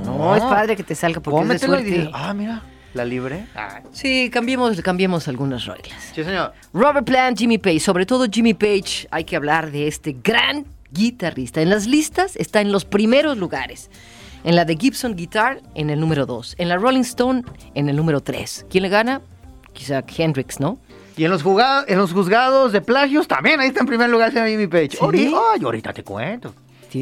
No, 0.04 0.34
es 0.34 0.42
padre 0.42 0.74
que 0.76 0.82
te 0.82 0.94
salga 0.96 1.20
porque 1.20 1.40
es 1.42 1.60
de 1.60 1.66
Cómetelo 1.66 1.74
y 1.74 1.82
suerte. 1.82 1.98
dices, 1.98 2.10
ah, 2.12 2.34
mira, 2.34 2.62
la 2.94 3.04
libre. 3.04 3.46
Sí, 3.92 4.30
cambiemos, 4.32 4.80
cambiemos 4.82 5.28
algunas 5.28 5.66
reglas. 5.66 6.12
Sí, 6.14 6.24
señor. 6.24 6.52
Robert 6.72 7.06
Plant, 7.06 7.38
Jimmy 7.38 7.58
Page, 7.58 7.80
sobre 7.80 8.06
todo 8.06 8.26
Jimmy 8.30 8.54
Page, 8.54 9.06
hay 9.10 9.24
que 9.24 9.36
hablar 9.36 9.70
de 9.70 9.86
este 9.86 10.16
gran 10.22 10.66
guitarrista. 10.92 11.60
En 11.62 11.70
las 11.70 11.86
listas 11.86 12.36
está 12.36 12.60
en 12.60 12.72
los 12.72 12.84
primeros 12.84 13.36
lugares. 13.38 13.90
En 14.42 14.56
la 14.56 14.64
de 14.64 14.76
Gibson 14.76 15.14
Guitar, 15.16 15.60
en 15.74 15.90
el 15.90 16.00
número 16.00 16.24
2. 16.26 16.54
En 16.58 16.68
la 16.68 16.76
Rolling 16.76 17.02
Stone, 17.02 17.42
en 17.74 17.88
el 17.88 17.96
número 17.96 18.20
3. 18.22 18.66
¿Quién 18.70 18.82
le 18.82 18.88
gana? 18.88 19.20
Quizá 19.72 20.02
Hendrix, 20.16 20.58
¿no? 20.60 20.78
Y 21.16 21.24
en 21.24 21.30
los, 21.30 21.44
juzga- 21.44 21.84
en 21.86 21.98
los 21.98 22.12
juzgados 22.12 22.72
de 22.72 22.80
plagios 22.80 23.28
también, 23.28 23.60
ahí 23.60 23.68
está 23.68 23.80
en 23.80 23.86
primer 23.86 24.08
lugar 24.08 24.32
Jimmy 24.32 24.66
Page. 24.66 24.92
¿Sí? 24.92 24.96
Ori- 25.00 25.26
ay, 25.54 25.60
ahorita 25.62 25.92
te 25.92 26.02
cuento. 26.02 26.54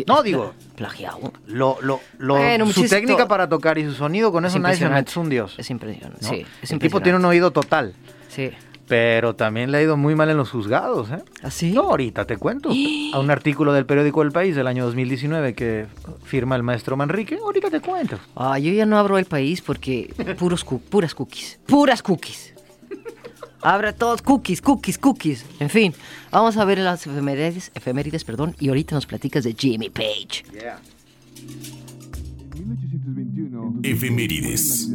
No, 0.06 0.22
digo, 0.22 0.54
Plagiado. 0.76 1.32
lo, 1.46 1.78
lo, 1.80 2.00
lo- 2.18 2.36
Bueno, 2.36 2.64
su 2.66 2.80
muchísimo- 2.80 2.88
técnica 3.00 3.28
para 3.28 3.48
tocar 3.48 3.78
y 3.78 3.84
su 3.84 3.92
sonido, 3.94 4.30
con 4.32 4.44
Es 4.44 4.52
eso 4.52 4.58
nadie 4.60 4.76
se 4.76 4.88
mete, 4.88 5.10
es 5.10 5.16
un 5.16 5.28
dios. 5.28 5.54
Es 5.58 5.70
impresionante. 5.70 6.18
¿no? 6.22 6.28
Sí, 6.28 6.44
es 6.62 6.70
El 6.72 6.78
tipo 6.78 7.00
tiene 7.00 7.18
un 7.18 7.24
oído 7.24 7.50
total, 7.50 7.94
Sí. 8.28 8.50
pero 8.86 9.34
también 9.34 9.70
le 9.70 9.78
ha 9.78 9.82
ido 9.82 9.96
muy 9.96 10.14
mal 10.14 10.30
en 10.30 10.36
los 10.36 10.50
juzgados, 10.50 11.10
¿eh? 11.10 11.22
¿Así? 11.42 11.72
No, 11.72 11.82
ahorita 11.90 12.24
te 12.26 12.36
cuento. 12.36 12.70
A 13.14 13.18
un 13.20 13.30
artículo 13.30 13.72
del 13.72 13.86
periódico 13.86 14.22
El 14.22 14.32
País 14.32 14.54
del 14.56 14.66
año 14.66 14.84
2019 14.84 15.54
que 15.54 15.86
firma 16.24 16.56
el 16.56 16.62
maestro 16.62 16.96
Manrique, 16.96 17.38
ahorita 17.42 17.70
te 17.70 17.80
cuento. 17.80 18.18
Ah, 18.36 18.58
yo 18.58 18.70
ya 18.72 18.84
no 18.86 18.98
abro 18.98 19.16
el 19.18 19.24
país 19.24 19.60
porque 19.62 20.12
puros 20.38 20.64
cu- 20.64 20.80
puras 20.80 21.14
cookies. 21.14 21.58
Puras 21.66 22.02
cookies. 22.02 22.54
Abra 23.62 23.92
todos, 23.92 24.22
cookies, 24.22 24.62
cookies, 24.62 24.98
cookies. 24.98 25.44
En 25.58 25.68
fin, 25.68 25.94
vamos 26.30 26.56
a 26.56 26.64
ver 26.64 26.78
las 26.78 27.06
efemérides, 27.06 27.72
efemérides, 27.74 28.24
perdón, 28.24 28.54
y 28.60 28.68
ahorita 28.68 28.94
nos 28.94 29.06
platicas 29.06 29.44
de 29.44 29.54
Jimmy 29.54 29.90
Page. 29.90 30.44
Efemérides. 33.82 34.90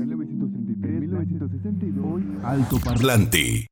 Alto 2.44 2.80
parlante. 2.80 3.68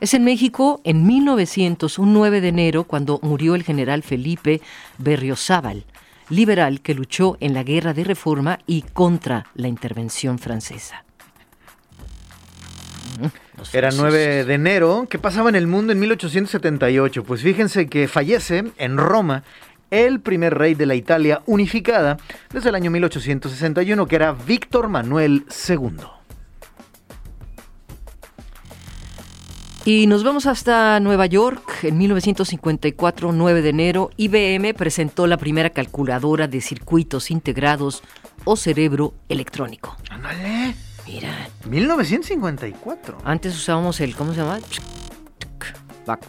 Es 0.00 0.14
en 0.14 0.24
México 0.24 0.80
en 0.84 1.06
1900, 1.06 1.98
un 1.98 2.12
9 2.12 2.40
de 2.40 2.48
enero, 2.48 2.84
cuando 2.84 3.18
murió 3.22 3.54
el 3.54 3.64
general 3.64 4.02
Felipe 4.02 4.60
Berriozábal, 4.98 5.84
liberal 6.28 6.80
que 6.82 6.94
luchó 6.94 7.36
en 7.40 7.54
la 7.54 7.64
guerra 7.64 7.94
de 7.94 8.04
reforma 8.04 8.60
y 8.66 8.82
contra 8.82 9.46
la 9.54 9.66
intervención 9.66 10.38
francesa. 10.38 11.04
Era 13.72 13.90
9 13.90 14.44
de 14.44 14.54
enero. 14.54 15.06
¿Qué 15.08 15.18
pasaba 15.18 15.48
en 15.48 15.56
el 15.56 15.66
mundo 15.66 15.92
en 15.92 16.00
1878? 16.00 17.24
Pues 17.24 17.42
fíjense 17.42 17.86
que 17.88 18.08
fallece 18.08 18.64
en 18.76 18.96
Roma 18.96 19.44
el 19.90 20.20
primer 20.20 20.56
rey 20.56 20.74
de 20.74 20.86
la 20.86 20.94
Italia 20.94 21.42
unificada 21.46 22.18
desde 22.52 22.68
el 22.68 22.74
año 22.74 22.90
1861, 22.90 24.06
que 24.06 24.16
era 24.16 24.32
Víctor 24.32 24.88
Manuel 24.88 25.44
II. 25.68 26.18
Y 29.84 30.06
nos 30.06 30.22
vamos 30.22 30.44
hasta 30.44 31.00
Nueva 31.00 31.24
York. 31.24 31.84
En 31.84 31.96
1954, 31.96 33.32
9 33.32 33.62
de 33.62 33.68
enero, 33.70 34.10
IBM 34.18 34.74
presentó 34.74 35.26
la 35.26 35.38
primera 35.38 35.70
calculadora 35.70 36.46
de 36.46 36.60
circuitos 36.60 37.30
integrados 37.30 38.02
o 38.44 38.56
cerebro 38.56 39.14
electrónico. 39.30 39.96
¡Ándale! 40.10 40.87
Mira, 41.08 41.48
1954. 41.68 43.18
antes 43.24 43.54
usábamos 43.56 44.00
el, 44.00 44.14
¿cómo 44.14 44.32
se 44.34 44.40
llama? 44.40 44.58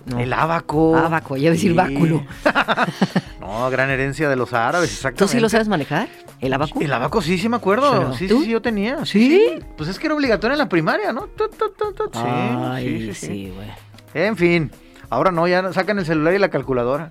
No. 0.05 0.19
El 0.19 0.33
abaco. 0.33 0.95
Abaco, 0.97 1.37
ya 1.37 1.43
iba 1.43 1.49
a 1.51 1.53
decir 1.53 1.71
Sí. 1.71 1.75
báculo. 1.77 2.25
no, 3.39 3.69
gran 3.69 3.89
herencia 3.89 4.27
de 4.27 4.35
los 4.35 4.51
árabes, 4.53 4.91
exactamente. 4.91 5.19
¿Tú 5.23 5.27
sí 5.29 5.39
lo 5.39 5.47
sabes 5.47 5.67
manejar? 5.69 6.09
¿El 6.41 6.53
abaco? 6.53 6.79
El 6.81 6.91
abaco 6.91 7.21
sí, 7.21 7.37
sí 7.37 7.47
me 7.47 7.55
acuerdo. 7.57 8.13
Sí, 8.13 8.27
sí, 8.27 8.43
sí, 8.43 8.49
yo 8.49 8.61
tenía. 8.61 9.05
¿Sí? 9.05 9.41
Pues 9.77 9.89
es 9.89 9.97
que 9.99 10.07
era 10.07 10.15
obligatorio 10.15 10.53
en 10.53 10.59
la 10.59 10.67
primaria, 10.69 11.13
¿no? 11.13 11.27
Tu, 11.27 11.47
tu, 11.49 11.71
Ay, 12.13 13.13
sí, 13.13 13.27
sí, 13.27 13.53
güey. 13.55 13.67
En 14.13 14.35
fin, 14.35 14.71
ahora 15.09 15.31
no, 15.31 15.47
ya 15.47 15.71
sacan 15.71 15.99
el 15.99 16.05
celular 16.05 16.33
y 16.33 16.39
la 16.39 16.49
calculadora. 16.49 17.07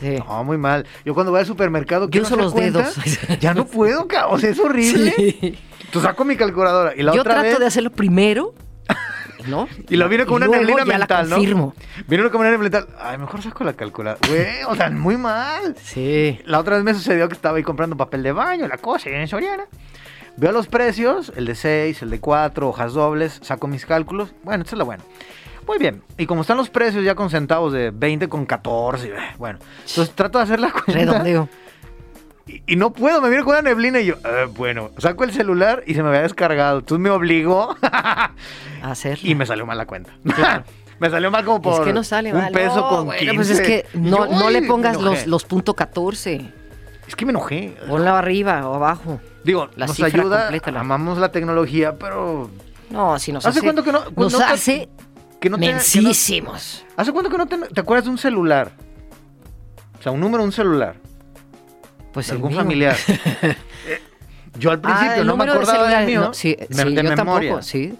Sí. 0.00 0.16
No, 0.18 0.44
muy 0.44 0.58
mal. 0.58 0.86
Yo 1.04 1.14
cuando 1.14 1.30
voy 1.30 1.40
al 1.40 1.46
supermercado 1.46 2.08
uso 2.10 2.22
hacer 2.22 2.38
los 2.38 2.54
dedos. 2.54 2.94
Ya 3.40 3.54
no 3.54 3.66
puedo, 3.66 4.08
cabrón. 4.08 4.34
O 4.34 4.38
sea, 4.38 4.50
es 4.50 4.58
horrible. 4.58 5.14
Sí. 5.40 5.58
Tú 5.90 6.00
saco 6.00 6.24
mi 6.24 6.36
calculadora 6.36 6.94
y 6.96 7.02
la 7.02 7.12
Yo 7.12 7.20
otra 7.20 7.34
trato 7.34 7.48
vez 7.48 7.58
de 7.58 7.66
hacerlo 7.66 7.90
primero, 7.90 8.54
¿no? 9.46 9.68
y 9.88 9.96
lo 9.96 10.08
viene 10.08 10.26
con 10.26 10.36
una 10.42 10.46
neblina 10.46 10.84
mental, 10.84 11.24
la 11.24 11.30
¿no? 11.30 11.36
confirmo. 11.36 11.74
Viene 12.06 12.22
uno 12.24 12.30
con 12.30 12.40
una 12.40 12.50
neblina 12.50 12.80
mental. 12.80 12.96
Ay, 13.00 13.18
mejor 13.18 13.42
saco 13.42 13.64
la 13.64 13.72
calculadora. 13.72 14.20
Güey, 14.28 14.62
o 14.68 14.74
sea, 14.76 14.90
muy 14.90 15.16
mal. 15.16 15.76
Sí. 15.82 16.40
La 16.44 16.58
otra 16.60 16.76
vez 16.76 16.84
me 16.84 16.94
sucedió 16.94 17.28
que 17.28 17.34
estaba 17.34 17.56
ahí 17.56 17.62
comprando 17.62 17.96
papel 17.96 18.22
de 18.22 18.32
baño, 18.32 18.68
la 18.68 18.78
cosa, 18.78 19.10
y 19.10 19.14
en 19.14 19.26
Soriana. 19.28 19.64
Veo 20.36 20.52
los 20.52 20.68
precios, 20.68 21.32
el 21.36 21.46
de 21.46 21.54
6, 21.54 22.02
el 22.02 22.10
de 22.10 22.20
4, 22.20 22.68
hojas 22.68 22.92
dobles, 22.94 23.40
saco 23.42 23.66
mis 23.66 23.84
cálculos. 23.84 24.32
Bueno, 24.42 24.62
esta 24.62 24.74
es 24.74 24.78
la 24.78 24.84
buena. 24.84 25.02
Muy 25.66 25.78
bien. 25.78 26.02
Y 26.16 26.26
como 26.26 26.42
están 26.42 26.56
los 26.56 26.70
precios 26.70 27.04
ya 27.04 27.14
con 27.14 27.30
centavos 27.30 27.72
de 27.72 27.90
20 27.90 28.28
con 28.28 28.46
14, 28.46 29.08
y, 29.08 29.10
eh, 29.10 29.14
bueno. 29.38 29.58
Entonces 29.86 30.14
trato 30.14 30.38
de 30.38 30.44
hacer 30.44 30.60
la 30.60 30.70
cuenta. 30.72 30.92
Redondeo. 30.92 31.48
Y, 32.52 32.62
y 32.66 32.76
no 32.76 32.92
puedo, 32.92 33.20
me 33.20 33.28
viene 33.28 33.44
con 33.44 33.52
una 33.52 33.62
neblina 33.62 34.00
y 34.00 34.06
yo, 34.06 34.16
"Ah, 34.24 34.46
bueno, 34.54 34.90
saco 34.98 35.24
el 35.24 35.32
celular 35.32 35.82
y 35.86 35.94
se 35.94 36.02
me 36.02 36.08
había 36.08 36.22
descargado. 36.22 36.78
Entonces 36.80 37.00
me 37.02 37.10
obligó 37.10 37.76
A 37.82 38.32
hacerlo. 38.82 39.28
y 39.28 39.34
me 39.34 39.46
salió 39.46 39.66
mal 39.66 39.78
la 39.78 39.86
cuenta. 39.86 40.12
Claro. 40.34 40.64
me 41.00 41.08
salió 41.10 41.30
mal 41.30 41.44
como 41.44 41.62
por 41.62 41.74
es 41.74 41.80
que 41.80 41.92
no 41.92 42.02
sale 42.04 42.32
un 42.32 42.38
mal. 42.40 42.52
peso 42.52 42.76
No, 42.76 42.88
con 42.88 43.06
bueno, 43.06 43.18
15. 43.20 43.34
Pues 43.36 43.50
es 43.50 43.60
que 43.60 43.86
Y 43.94 43.98
no, 43.98 44.26
yo, 44.28 44.38
no 44.38 44.46
"Ay, 44.48 44.52
le 44.54 44.62
pongas 44.62 44.96
enojé". 44.98 45.16
los, 45.18 45.26
los 45.26 45.44
punto 45.44 45.74
14. 45.74 46.50
Es 47.06 47.16
que 47.16 47.24
me 47.24 47.30
enojé. 47.30 47.74
Ponla 47.88 48.18
arriba 48.18 48.68
o 48.68 48.74
abajo. 48.74 49.20
Digo, 49.44 49.68
La 49.76 49.86
nos 49.86 50.00
ayuda, 50.02 50.42
completa, 50.42 50.70
la- 50.70 50.80
amamos 50.80 51.18
la 51.18 51.30
tecnología, 51.32 51.96
pero 51.98 52.50
No, 52.90 53.18
si 53.18 53.32
nos 53.32 53.46
¿Hace 53.46 53.58
hace, 53.60 53.66
cuánto 53.66 53.82
que 53.84 53.92
no- 53.92 54.04
nos 54.16 54.32
no 54.32 54.40
hace 54.40 54.88
que 55.40 55.48
no 55.48 55.56
te, 55.56 55.66
que 55.66 56.02
no-. 56.02 56.10
¿Hace 56.96 57.12
cuánto 57.12 57.30
que 57.30 57.38
no 57.38 57.46
te, 57.46 57.56
te 57.58 57.80
acuerdas 57.80 58.04
de 58.04 58.10
un 58.10 58.18
celular? 58.18 58.72
O 59.98 60.02
sea, 60.02 60.12
un 60.12 60.20
número 60.20 60.42
un 60.44 60.52
celular. 60.52 60.96
Pues 62.12 62.26
de 62.28 62.32
algún 62.32 62.50
mío. 62.50 62.58
familiar. 62.58 62.96
Eh, 63.86 64.00
yo 64.58 64.70
al 64.72 64.80
Ah, 64.82 64.98
principio 64.98 65.24
no 65.24 65.36
me 65.36 65.44
acordaba 65.44 65.72
del 65.72 65.80
celular, 65.82 66.06
mío. 66.06 66.20
no, 66.22 66.34
sí, 66.34 66.56
me- 66.58 66.66
sí, 66.66 66.84
de 66.84 66.94
yo 66.96 67.02
memoria. 67.02 67.14
tampoco, 67.16 67.62
sí. 67.62 67.94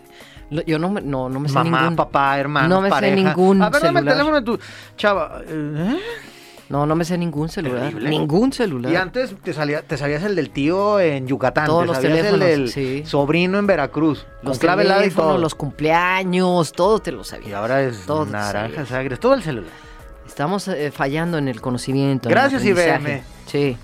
Yo 0.67 0.79
no, 0.81 0.91
me- 0.91 1.01
no, 1.01 1.29
no 1.29 1.39
me 1.41 1.49
sé 1.49 1.55
Mamá, 1.55 1.81
ningún. 1.83 1.97
papá, 1.97 2.39
hermano, 2.41 2.69
No 2.69 2.81
me 2.81 2.91
sé 2.91 3.13
ningún 3.15 3.63
A 3.63 3.71
ver, 3.71 3.83
dame 3.83 4.01
el 4.01 4.07
teléfono 4.07 4.35
de 4.37 4.43
tu 4.43 4.59
chava. 4.97 5.43
¿eh? 5.47 5.97
No, 6.69 6.87
no 6.87 6.95
me 6.97 7.05
sé 7.05 7.17
ningún 7.19 7.49
celular. 7.49 7.83
Terrible. 7.85 8.11
Ningún 8.11 8.53
celular. 8.53 8.93
Y 8.93 8.97
antes 8.97 9.35
te 9.43 9.53
salía, 9.53 9.83
te 9.83 9.97
sabías 9.97 10.23
el 10.25 10.35
del 10.37 10.51
tío 10.51 10.99
en 11.01 11.27
Yucatán, 11.29 11.67
Todos 11.67 11.83
te 11.83 11.87
los 11.87 11.97
sabías 11.97 12.17
teléfonos, 12.19 12.47
el 12.49 12.59
del 12.61 12.69
sí. 12.71 13.03
sobrino 13.07 13.59
en 13.59 13.67
Veracruz, 13.67 14.27
los 14.43 14.59
clave 14.59 14.85
y 14.85 14.89
teléfonos, 14.89 15.15
todo. 15.33 15.39
los 15.39 15.55
cumpleaños, 15.55 16.73
todo 16.73 16.99
te 16.99 17.13
lo 17.13 17.23
Y 17.23 17.25
sabía. 17.25 17.59
ahora 17.59 17.83
es 17.83 18.05
Todo 18.07 18.27
naranjas 18.27 18.91
agres, 18.93 19.19
todo 19.21 19.35
el 19.35 19.43
celular. 19.43 19.71
Estamos 20.27 20.67
eh, 20.69 20.91
fallando 20.93 21.39
en 21.39 21.49
el 21.49 21.61
conocimiento. 21.61 22.29
el 22.29 22.35
Gracias. 22.35 22.65
IBM. 22.65 23.23
Sí. 23.47 23.77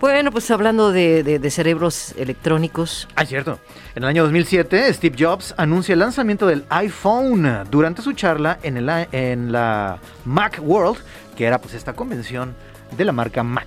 Bueno, 0.00 0.30
pues 0.30 0.50
hablando 0.50 0.92
de, 0.92 1.22
de- 1.22 1.38
de 1.38 1.50
cerebros 1.50 2.12
electrónicos, 2.18 3.08
Ah, 3.16 3.24
cierto. 3.24 3.58
En 3.94 4.02
el 4.02 4.08
año 4.10 4.22
2007, 4.24 4.92
Steve 4.92 5.16
Jobs 5.18 5.54
anuncia 5.56 5.94
el 5.94 6.00
lanzamiento 6.00 6.46
del 6.46 6.64
iPhone 6.68 7.64
durante 7.70 8.02
su 8.02 8.12
charla 8.12 8.58
en, 8.62 8.76
el, 8.76 8.88
en 9.12 9.52
la 9.52 9.98
Mac 10.26 10.60
World, 10.62 10.98
que 11.34 11.46
era 11.46 11.58
pues 11.60 11.72
esta 11.74 11.94
convención 11.94 12.54
de 12.96 13.04
la 13.06 13.12
marca 13.12 13.42
Mac. 13.42 13.66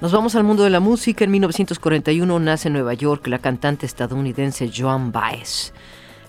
Nos 0.00 0.10
vamos 0.10 0.34
al 0.34 0.42
mundo 0.42 0.64
de 0.64 0.70
la 0.70 0.80
música. 0.80 1.22
En 1.24 1.30
1941 1.30 2.40
nace 2.40 2.66
en 2.66 2.72
Nueva 2.74 2.94
York 2.94 3.28
la 3.28 3.38
cantante 3.38 3.86
estadounidense 3.86 4.72
Joan 4.76 5.12
Baez. 5.12 5.72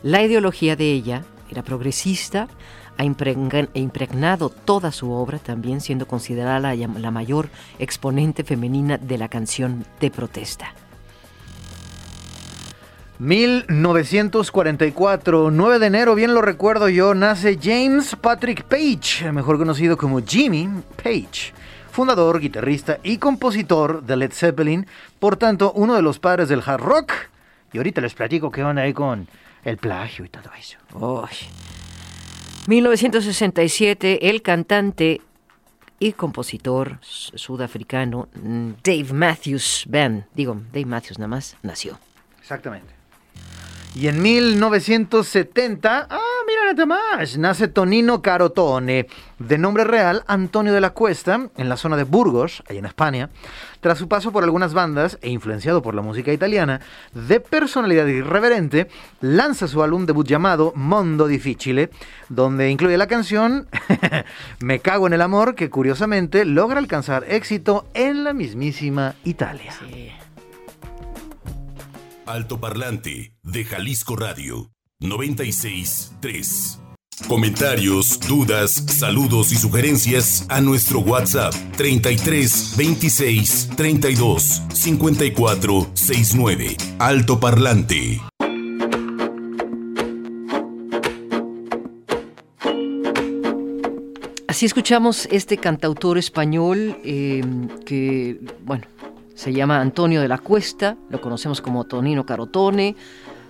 La 0.03 0.21
ideología 0.21 0.75
de 0.75 0.91
ella 0.91 1.23
era 1.49 1.63
progresista, 1.63 2.47
ha 2.97 3.03
impregna- 3.03 3.69
impregnado 3.73 4.49
toda 4.49 4.91
su 4.91 5.11
obra, 5.11 5.39
también 5.39 5.81
siendo 5.81 6.07
considerada 6.07 6.59
la, 6.59 6.75
la 6.75 7.11
mayor 7.11 7.49
exponente 7.79 8.43
femenina 8.43 8.97
de 8.97 9.17
la 9.17 9.29
canción 9.29 9.85
de 9.99 10.11
protesta. 10.11 10.73
1944, 13.19 15.51
9 15.51 15.79
de 15.79 15.85
enero, 15.87 16.15
bien 16.15 16.33
lo 16.33 16.41
recuerdo 16.41 16.89
yo, 16.89 17.13
nace 17.13 17.57
James 17.61 18.15
Patrick 18.19 18.63
Page, 18.63 19.31
mejor 19.31 19.57
conocido 19.57 19.97
como 19.97 20.21
Jimmy 20.21 20.69
Page, 21.01 21.53
fundador, 21.91 22.39
guitarrista 22.39 22.99
y 23.03 23.17
compositor 23.17 24.03
de 24.03 24.17
Led 24.17 24.31
Zeppelin, 24.33 24.85
por 25.19 25.37
tanto, 25.37 25.71
uno 25.73 25.95
de 25.95 26.01
los 26.01 26.19
padres 26.19 26.49
del 26.49 26.63
hard 26.65 26.81
rock. 26.81 27.13
Y 27.71 27.77
ahorita 27.77 28.01
les 28.01 28.13
platico 28.13 28.51
qué 28.51 28.63
onda 28.63 28.81
ahí 28.83 28.93
con 28.93 29.27
el 29.63 29.77
plagio 29.77 30.25
y 30.25 30.29
todo 30.29 30.49
eso. 30.59 30.77
Uy. 30.93 31.29
1967, 32.67 34.29
el 34.29 34.41
cantante 34.41 35.21
y 35.99 36.13
compositor 36.13 36.97
sudafricano 37.01 38.29
mm, 38.35 38.71
Dave 38.83 39.13
Matthews 39.13 39.85
Band, 39.87 40.25
digo, 40.33 40.61
Dave 40.71 40.85
Matthews 40.85 41.19
nada 41.19 41.27
más, 41.27 41.57
nació. 41.61 41.99
Exactamente. 42.39 42.93
Y 43.95 44.07
en 44.07 44.21
1970, 44.21 46.07
ah, 46.09 46.19
nada 46.73 46.85
más, 46.87 47.37
nace 47.37 47.67
Tonino 47.67 48.23
Carotone, 48.23 49.07
de 49.37 49.57
nombre 49.59 49.83
real 49.83 50.23
Antonio 50.25 50.73
de 50.73 50.81
la 50.81 50.89
Cuesta, 50.89 51.49
en 51.55 51.69
la 51.69 51.77
zona 51.77 51.97
de 51.97 52.03
Burgos, 52.03 52.63
ahí 52.67 52.77
en 52.77 52.85
España. 52.85 53.29
Tras 53.79 53.99
su 53.99 54.07
paso 54.07 54.31
por 54.31 54.43
algunas 54.43 54.73
bandas 54.73 55.19
e 55.21 55.29
influenciado 55.29 55.83
por 55.83 55.93
la 55.93 56.01
música 56.01 56.33
italiana, 56.33 56.81
de 57.13 57.39
personalidad 57.39 58.07
irreverente, 58.07 58.87
lanza 59.21 59.67
su 59.67 59.83
álbum 59.83 60.07
debut 60.07 60.27
llamado 60.27 60.73
Mondo 60.75 61.27
Difficile, 61.27 61.91
donde 62.29 62.71
incluye 62.71 62.97
la 62.97 63.07
canción 63.07 63.67
Me 64.59 64.79
cago 64.79 65.05
en 65.07 65.13
el 65.13 65.21
amor, 65.21 65.53
que 65.55 65.69
curiosamente 65.69 66.45
logra 66.45 66.79
alcanzar 66.79 67.25
éxito 67.27 67.85
en 67.93 68.23
la 68.23 68.33
mismísima 68.33 69.15
Italia. 69.23 69.73
Alto 72.25 72.59
Parlante 72.59 73.35
de 73.43 73.65
Jalisco 73.65 74.15
Radio 74.15 74.72
963. 75.03 76.79
Comentarios, 77.27 78.19
dudas, 78.21 78.71
saludos 78.71 79.51
y 79.51 79.55
sugerencias 79.55 80.45
a 80.49 80.61
nuestro 80.61 80.99
WhatsApp 80.99 81.53
33 81.77 82.75
26 82.77 83.69
32 83.75 84.61
54 84.73 85.87
69. 85.93 86.77
Alto 86.99 87.39
Parlante. 87.39 88.21
Así 94.47 94.65
escuchamos 94.65 95.27
este 95.31 95.57
cantautor 95.57 96.17
español 96.17 96.97
eh, 97.03 97.43
que, 97.85 98.39
bueno, 98.63 98.85
se 99.35 99.51
llama 99.51 99.81
Antonio 99.81 100.21
de 100.21 100.27
la 100.27 100.37
Cuesta, 100.37 100.95
lo 101.09 101.19
conocemos 101.21 101.59
como 101.59 101.85
Tonino 101.85 102.25
Carotone, 102.25 102.95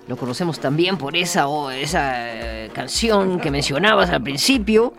Lo 0.07 0.17
conocemos 0.17 0.59
también 0.59 0.97
por 0.97 1.15
esa, 1.15 1.47
o 1.47 1.71
esa 1.71 2.13
eh, 2.65 2.69
canción 2.73 3.39
que 3.39 3.49
mencionabas 3.51 4.09
al 4.09 4.21
principio, 4.21 4.93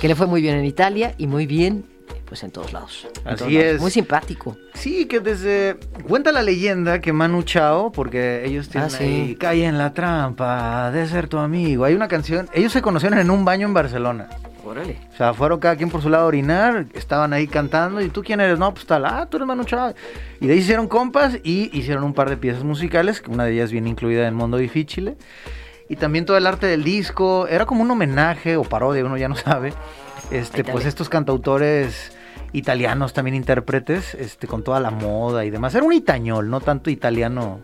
que 0.00 0.08
le 0.08 0.14
fue 0.14 0.26
muy 0.26 0.40
bien 0.40 0.56
en 0.56 0.64
Italia 0.64 1.14
y 1.18 1.26
muy 1.26 1.46
bien 1.46 1.84
pues 2.24 2.44
en 2.44 2.52
todos 2.52 2.72
lados. 2.72 3.08
Así 3.24 3.38
todos 3.38 3.52
lados. 3.52 3.66
es. 3.74 3.80
Muy 3.80 3.90
simpático. 3.90 4.56
Sí, 4.74 5.06
que 5.06 5.18
desde... 5.18 5.78
Cuenta 6.06 6.30
la 6.30 6.42
leyenda 6.42 7.00
que 7.00 7.12
Manu 7.12 7.42
Chao, 7.42 7.90
porque 7.90 8.44
ellos 8.46 8.68
tienen 8.68 8.86
Ah, 8.86 8.90
sí. 8.96 9.02
ahí, 9.02 9.34
cae 9.34 9.64
en 9.64 9.76
la 9.76 9.92
trampa 9.92 10.92
de 10.92 11.08
ser 11.08 11.26
tu 11.26 11.38
amigo. 11.38 11.84
Hay 11.84 11.94
una 11.94 12.06
canción, 12.06 12.48
ellos 12.54 12.72
se 12.72 12.82
conocieron 12.82 13.18
en 13.18 13.30
un 13.32 13.44
baño 13.44 13.66
en 13.66 13.74
Barcelona. 13.74 14.28
Órale. 14.70 14.98
O 15.12 15.16
sea, 15.16 15.34
fueron 15.34 15.58
cada 15.58 15.74
quien 15.74 15.90
por 15.90 16.00
su 16.00 16.08
lado 16.08 16.24
a 16.24 16.26
orinar, 16.28 16.86
estaban 16.94 17.32
ahí 17.32 17.48
cantando, 17.48 18.00
¿y 18.00 18.08
tú 18.08 18.22
quién 18.22 18.40
eres? 18.40 18.56
No, 18.56 18.72
pues 18.72 18.86
tal, 18.86 19.04
ah, 19.04 19.26
tú 19.28 19.36
eres 19.36 19.48
Manu 19.48 19.64
Chao. 19.64 19.92
Y 20.40 20.46
de 20.46 20.52
ahí 20.52 20.60
hicieron 20.60 20.86
compas 20.86 21.38
y 21.42 21.76
hicieron 21.76 22.04
un 22.04 22.14
par 22.14 22.30
de 22.30 22.36
piezas 22.36 22.62
musicales, 22.62 23.20
que 23.20 23.32
una 23.32 23.44
de 23.44 23.54
ellas 23.54 23.72
viene 23.72 23.90
incluida 23.90 24.28
en 24.28 24.34
Mondo 24.34 24.58
Difficile. 24.58 25.16
Y 25.88 25.96
también 25.96 26.24
todo 26.24 26.36
el 26.36 26.46
arte 26.46 26.66
del 26.66 26.84
disco, 26.84 27.48
era 27.48 27.66
como 27.66 27.82
un 27.82 27.90
homenaje 27.90 28.56
o 28.56 28.62
parodia, 28.62 29.04
uno 29.04 29.16
ya 29.16 29.28
no 29.28 29.34
sabe. 29.34 29.72
Este, 30.30 30.62
pues 30.62 30.76
bien. 30.76 30.88
estos 30.88 31.08
cantautores 31.08 32.16
italianos 32.52 33.12
también 33.12 33.34
intérpretes, 33.34 34.14
este, 34.14 34.46
con 34.46 34.62
toda 34.62 34.78
la 34.78 34.92
moda 34.92 35.44
y 35.44 35.50
demás. 35.50 35.74
Era 35.74 35.82
un 35.82 35.92
itañol, 35.92 36.48
no 36.48 36.60
tanto 36.60 36.90
italiano 36.90 37.62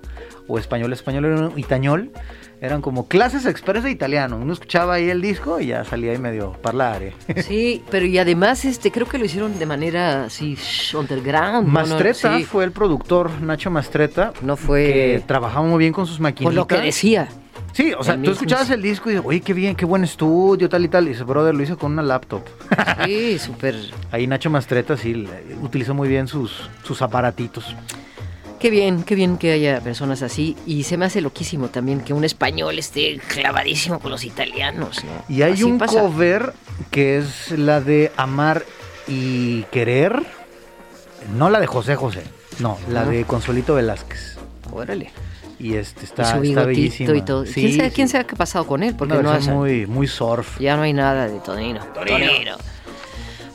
o 0.49 0.59
español, 0.59 0.93
español 0.93 1.25
era 1.25 1.37
un 1.37 1.59
itañol. 1.59 2.11
Eran 2.61 2.81
como 2.81 3.07
clases 3.07 3.45
express 3.45 3.85
de 3.85 3.91
italiano. 3.91 4.39
Uno 4.39 4.53
escuchaba 4.55 4.95
ahí 4.95 5.11
el 5.11 5.21
disco 5.21 5.61
y 5.61 5.67
ya 5.67 5.85
salía 5.85 6.13
ahí 6.13 6.19
medio 6.19 6.53
parlare. 6.63 7.13
Sí, 7.47 7.83
pero 7.91 8.07
y 8.07 8.19
además 8.19 8.65
este 8.65 8.91
creo 8.91 9.07
que 9.07 9.19
lo 9.19 9.25
hicieron 9.27 9.59
de 9.59 9.67
manera 9.67 10.25
así 10.25 10.55
shh, 10.55 10.95
underground. 10.97 12.15
Sí. 12.15 12.45
fue 12.45 12.65
el 12.65 12.73
productor, 12.73 13.31
Nacho 13.43 13.71
Mastreta, 13.71 14.33
No 14.43 14.57
fue 14.57 14.85
que 14.87 15.23
trabajaba 15.27 15.67
muy 15.67 15.79
bien 15.79 15.93
con 15.93 16.07
sus 16.07 16.17
por 16.17 16.23
maquinitas. 16.23 16.55
lo 16.55 16.67
que 16.67 16.81
decía. 16.81 17.29
Sí, 17.73 17.93
o 17.93 18.03
sea, 18.03 18.15
tú 18.15 18.21
mismo. 18.21 18.33
escuchabas 18.33 18.71
el 18.71 18.81
disco 18.81 19.11
y 19.11 19.13
dices, 19.13 19.27
oye, 19.29 19.41
qué 19.43 19.53
bien, 19.53 19.77
qué 19.77 19.85
buen 19.85 20.03
estudio, 20.03 20.67
tal 20.67 20.83
y 20.83 20.89
tal. 20.89 21.05
Y 21.05 21.09
dice, 21.11 21.25
brother, 21.25 21.55
lo 21.55 21.63
hizo 21.63 21.77
con 21.77 21.93
una 21.93 22.03
laptop. 22.03 22.43
Sí, 23.05 23.39
súper. 23.39 23.75
Ahí 24.11 24.27
Nacho 24.27 24.49
Mastreta 24.49 24.97
sí 24.97 25.29
utilizó 25.63 25.93
muy 25.93 26.09
bien 26.09 26.27
sus, 26.27 26.71
sus 26.85 27.03
aparatitos. 27.03 27.77
Qué 28.67 28.71
bien, 28.71 29.05
qué 29.05 29.15
bien 29.15 29.37
que 29.39 29.53
haya 29.53 29.81
personas 29.81 30.23
así. 30.23 30.57
Y 30.67 30.83
se 30.83 30.97
me 30.97 31.05
hace 31.05 31.21
loquísimo 31.21 31.69
también 31.69 32.01
que 32.01 32.13
un 32.13 32.25
español 32.25 32.77
esté 32.81 33.21
clavadísimo 33.29 34.01
con 34.01 34.11
los 34.11 34.25
italianos. 34.25 35.05
¿no? 35.05 35.11
Y 35.33 35.43
hay 35.43 35.53
Así 35.53 35.63
un 35.63 35.79
pasa. 35.79 36.01
cover 36.01 36.53
que 36.91 37.19
es 37.19 37.53
la 37.53 37.81
de 37.81 38.11
Amar 38.17 38.65
y 39.07 39.63
Querer. 39.71 40.21
No 41.37 41.49
la 41.49 41.61
de 41.61 41.69
José 41.69 41.95
José, 41.95 42.25
no, 42.59 42.77
la 42.91 43.03
Ah. 43.03 43.05
de 43.05 43.23
Consuelito 43.23 43.77
Velázquez. 43.77 44.37
Órale. 44.73 45.13
Y 45.61 45.75
este 45.77 46.01
Y 46.01 46.05
está, 46.07 46.37
su 46.37 46.43
está 46.43 46.65
bellísima. 46.65 47.17
y 47.17 47.23
todo. 47.23 47.47
Sí, 47.47 47.53
¿Quién, 47.55 47.77
sabe, 47.77 47.89
sí. 47.91 47.95
quién 47.95 48.09
sabe 48.09 48.27
qué 48.27 48.35
ha 48.35 48.39
pasado 48.39 48.67
con 48.67 48.83
él? 48.83 48.97
Porque 48.97 49.15
no 49.23 49.31
hace- 49.31 49.53
muy, 49.53 49.87
muy 49.87 50.09
surf. 50.09 50.59
ya 50.59 50.75
no 50.77 50.83
hay 50.83 50.93
nada 50.93 51.29
de 51.29 51.39
Tonino. 51.39 51.85
Tonino. 51.95 52.57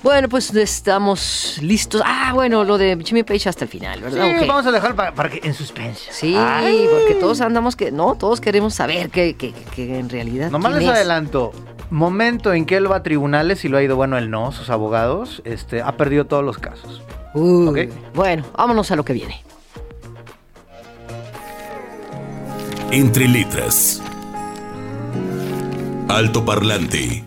Bueno, 0.04 0.30
pues 0.30 0.54
estamos 0.56 1.60
listos. 1.62 2.02
Ah, 2.04 2.32
bueno, 2.34 2.64
lo 2.64 2.78
de 2.80 2.98
Jimmy 3.06 3.22
Page 3.24 3.50
hasta 3.50 3.66
el 3.66 3.70
final, 3.70 4.00
Sí, 4.00 4.04
¿verdad? 4.04 4.42
Ok. 4.42 4.48
vamos 4.48 4.66
a 4.66 4.72
dejar 4.72 4.96
para, 4.96 5.14
para 5.14 5.30
que 5.30 5.42
en 5.48 5.54
suspense. 5.54 6.12
Sí, 6.12 6.36
Ay. 6.36 6.88
porque 6.92 7.14
todos 7.16 7.40
andamos 7.42 7.76
que. 7.76 7.92
No, 7.92 8.16
todos 8.16 8.42
queremos 8.42 8.74
saber 8.74 9.10
que, 9.12 9.36
que, 9.36 9.54
que 9.54 10.00
en 10.00 10.10
realidad. 10.10 10.50
Nomás 10.50 10.72
quién 10.72 10.84
les 10.86 10.90
es. 10.90 10.96
adelanto. 10.96 11.52
Momento 11.92 12.54
en 12.54 12.66
que 12.66 12.78
él 12.78 12.90
va 12.92 12.98
a 12.98 13.04
tribunales 13.04 13.64
y 13.64 13.68
lo 13.68 13.78
ha 13.78 13.84
ido 13.84 13.96
bueno 13.96 14.18
él 14.18 14.30
no, 14.32 14.52
sus 14.52 14.70
abogados, 14.70 15.42
este, 15.46 15.82
ha 15.82 15.98
perdido 15.98 16.26
todos 16.26 16.44
los 16.44 16.58
casos. 16.58 17.02
Uy. 17.34 17.90
Bueno, 18.16 18.44
vámonos 18.58 18.90
a 18.92 18.96
lo 18.96 19.06
que 19.06 19.14
viene. 19.14 19.44
Entre 22.92 23.28
letras. 23.28 24.02
Alto 26.10 26.44
parlante. 26.44 27.26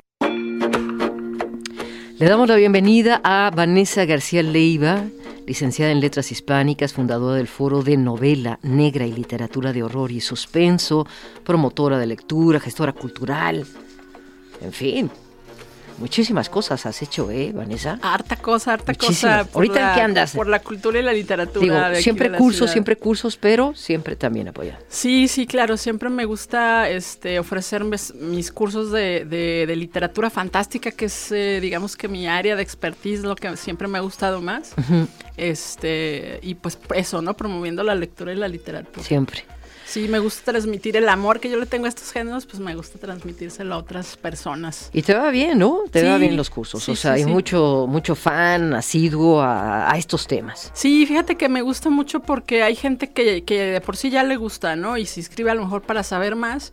Le 2.24 2.30
damos 2.30 2.48
la 2.48 2.56
bienvenida 2.56 3.20
a 3.22 3.50
Vanessa 3.54 4.06
García 4.06 4.42
Leiva, 4.42 5.04
licenciada 5.46 5.92
en 5.92 6.00
Letras 6.00 6.32
Hispánicas, 6.32 6.94
fundadora 6.94 7.36
del 7.36 7.46
Foro 7.46 7.82
de 7.82 7.98
Novela 7.98 8.58
Negra 8.62 9.06
y 9.06 9.12
Literatura 9.12 9.74
de 9.74 9.82
Horror 9.82 10.10
y 10.10 10.22
Suspenso, 10.22 11.06
promotora 11.44 11.98
de 11.98 12.06
lectura, 12.06 12.60
gestora 12.60 12.94
cultural. 12.94 13.66
En 14.62 14.72
fin, 14.72 15.10
muchísimas 15.98 16.48
cosas 16.48 16.84
has 16.86 17.00
hecho, 17.02 17.30
¿eh, 17.30 17.52
Vanessa? 17.52 17.98
Harta 18.02 18.36
cosa, 18.36 18.74
harta 18.74 18.92
Muchísimas. 18.92 19.46
cosa. 19.46 19.50
¿Ahorita 19.54 19.88
en 19.90 19.94
qué 19.94 20.00
andas? 20.02 20.32
Por 20.32 20.46
la 20.48 20.58
cultura 20.60 20.98
y 20.98 21.02
la 21.02 21.12
literatura. 21.12 21.60
Digo, 21.64 21.88
de 21.96 22.02
siempre 22.02 22.28
de 22.30 22.38
cursos, 22.38 22.70
siempre 22.70 22.96
cursos, 22.96 23.36
pero 23.36 23.74
siempre 23.74 24.16
también 24.16 24.48
apoyar. 24.48 24.78
Sí, 24.88 25.28
sí, 25.28 25.46
claro. 25.46 25.76
Siempre 25.76 26.08
me 26.10 26.24
gusta 26.24 26.88
este, 26.90 27.38
ofrecer 27.38 27.84
mis, 27.84 28.14
mis 28.14 28.50
cursos 28.52 28.90
de, 28.92 29.24
de- 29.24 29.64
de 29.66 29.76
literatura 29.76 30.30
fantástica, 30.30 30.90
que 30.90 31.06
es, 31.06 31.30
eh, 31.32 31.60
digamos 31.60 31.96
que 31.96 32.08
mi 32.08 32.26
área 32.26 32.56
de 32.56 32.62
expertise, 32.62 33.20
lo 33.22 33.36
que 33.36 33.56
siempre 33.56 33.88
me 33.88 33.98
ha 33.98 34.00
gustado 34.02 34.40
más. 34.40 34.74
Este, 35.36 36.38
y 36.42 36.54
pues 36.54 36.78
eso, 36.94 37.20
¿no? 37.22 37.34
Promoviendo 37.36 37.82
la 37.82 37.94
lectura 37.94 38.32
y 38.32 38.36
la 38.36 38.48
literatura. 38.48 39.04
Siempre. 39.04 39.44
Sí, 39.94 40.08
me 40.08 40.18
gusta 40.18 40.50
transmitir 40.50 40.96
el 40.96 41.08
amor 41.08 41.38
que 41.38 41.48
yo 41.48 41.56
le 41.56 41.66
tengo 41.66 41.86
a 41.86 41.88
estos 41.88 42.10
géneros, 42.10 42.46
pues 42.46 42.58
me 42.58 42.74
gusta 42.74 42.98
transmitírselo 42.98 43.74
a 43.74 43.78
otras 43.78 44.16
personas. 44.16 44.90
Y 44.92 45.02
te 45.02 45.14
va 45.14 45.30
bien, 45.30 45.60
¿no? 45.60 45.82
Te 45.88 46.02
va 46.02 46.14
Sí, 46.16 46.20
bien 46.22 46.36
los 46.36 46.50
cursos. 46.50 46.82
sí, 46.82 46.90
o 46.90 46.96
sea, 46.96 47.14
sí, 47.14 47.20
hay 47.22 47.26
mucho, 47.26 47.86
mucho 47.88 48.16
fan 48.16 48.74
asiduo 48.74 49.40
a, 49.40 49.88
a 49.92 49.96
estos 49.96 50.26
temas. 50.26 50.72
Sí, 50.74 51.06
fíjate 51.06 51.36
que 51.36 51.48
me 51.48 51.62
gusta 51.62 51.90
mucho 51.90 52.18
porque 52.18 52.64
hay 52.64 52.74
gente 52.74 53.12
que, 53.12 53.44
que 53.44 53.60
de 53.60 53.80
por 53.80 53.96
sí 53.96 54.10
ya 54.10 54.24
le 54.24 54.34
gusta, 54.34 54.74
¿no? 54.74 54.96
Y 54.96 55.06
se 55.06 55.20
inscribe 55.20 55.52
a 55.52 55.54
lo 55.54 55.62
mejor 55.62 55.82
para 55.82 56.02
saber 56.02 56.34
más, 56.34 56.72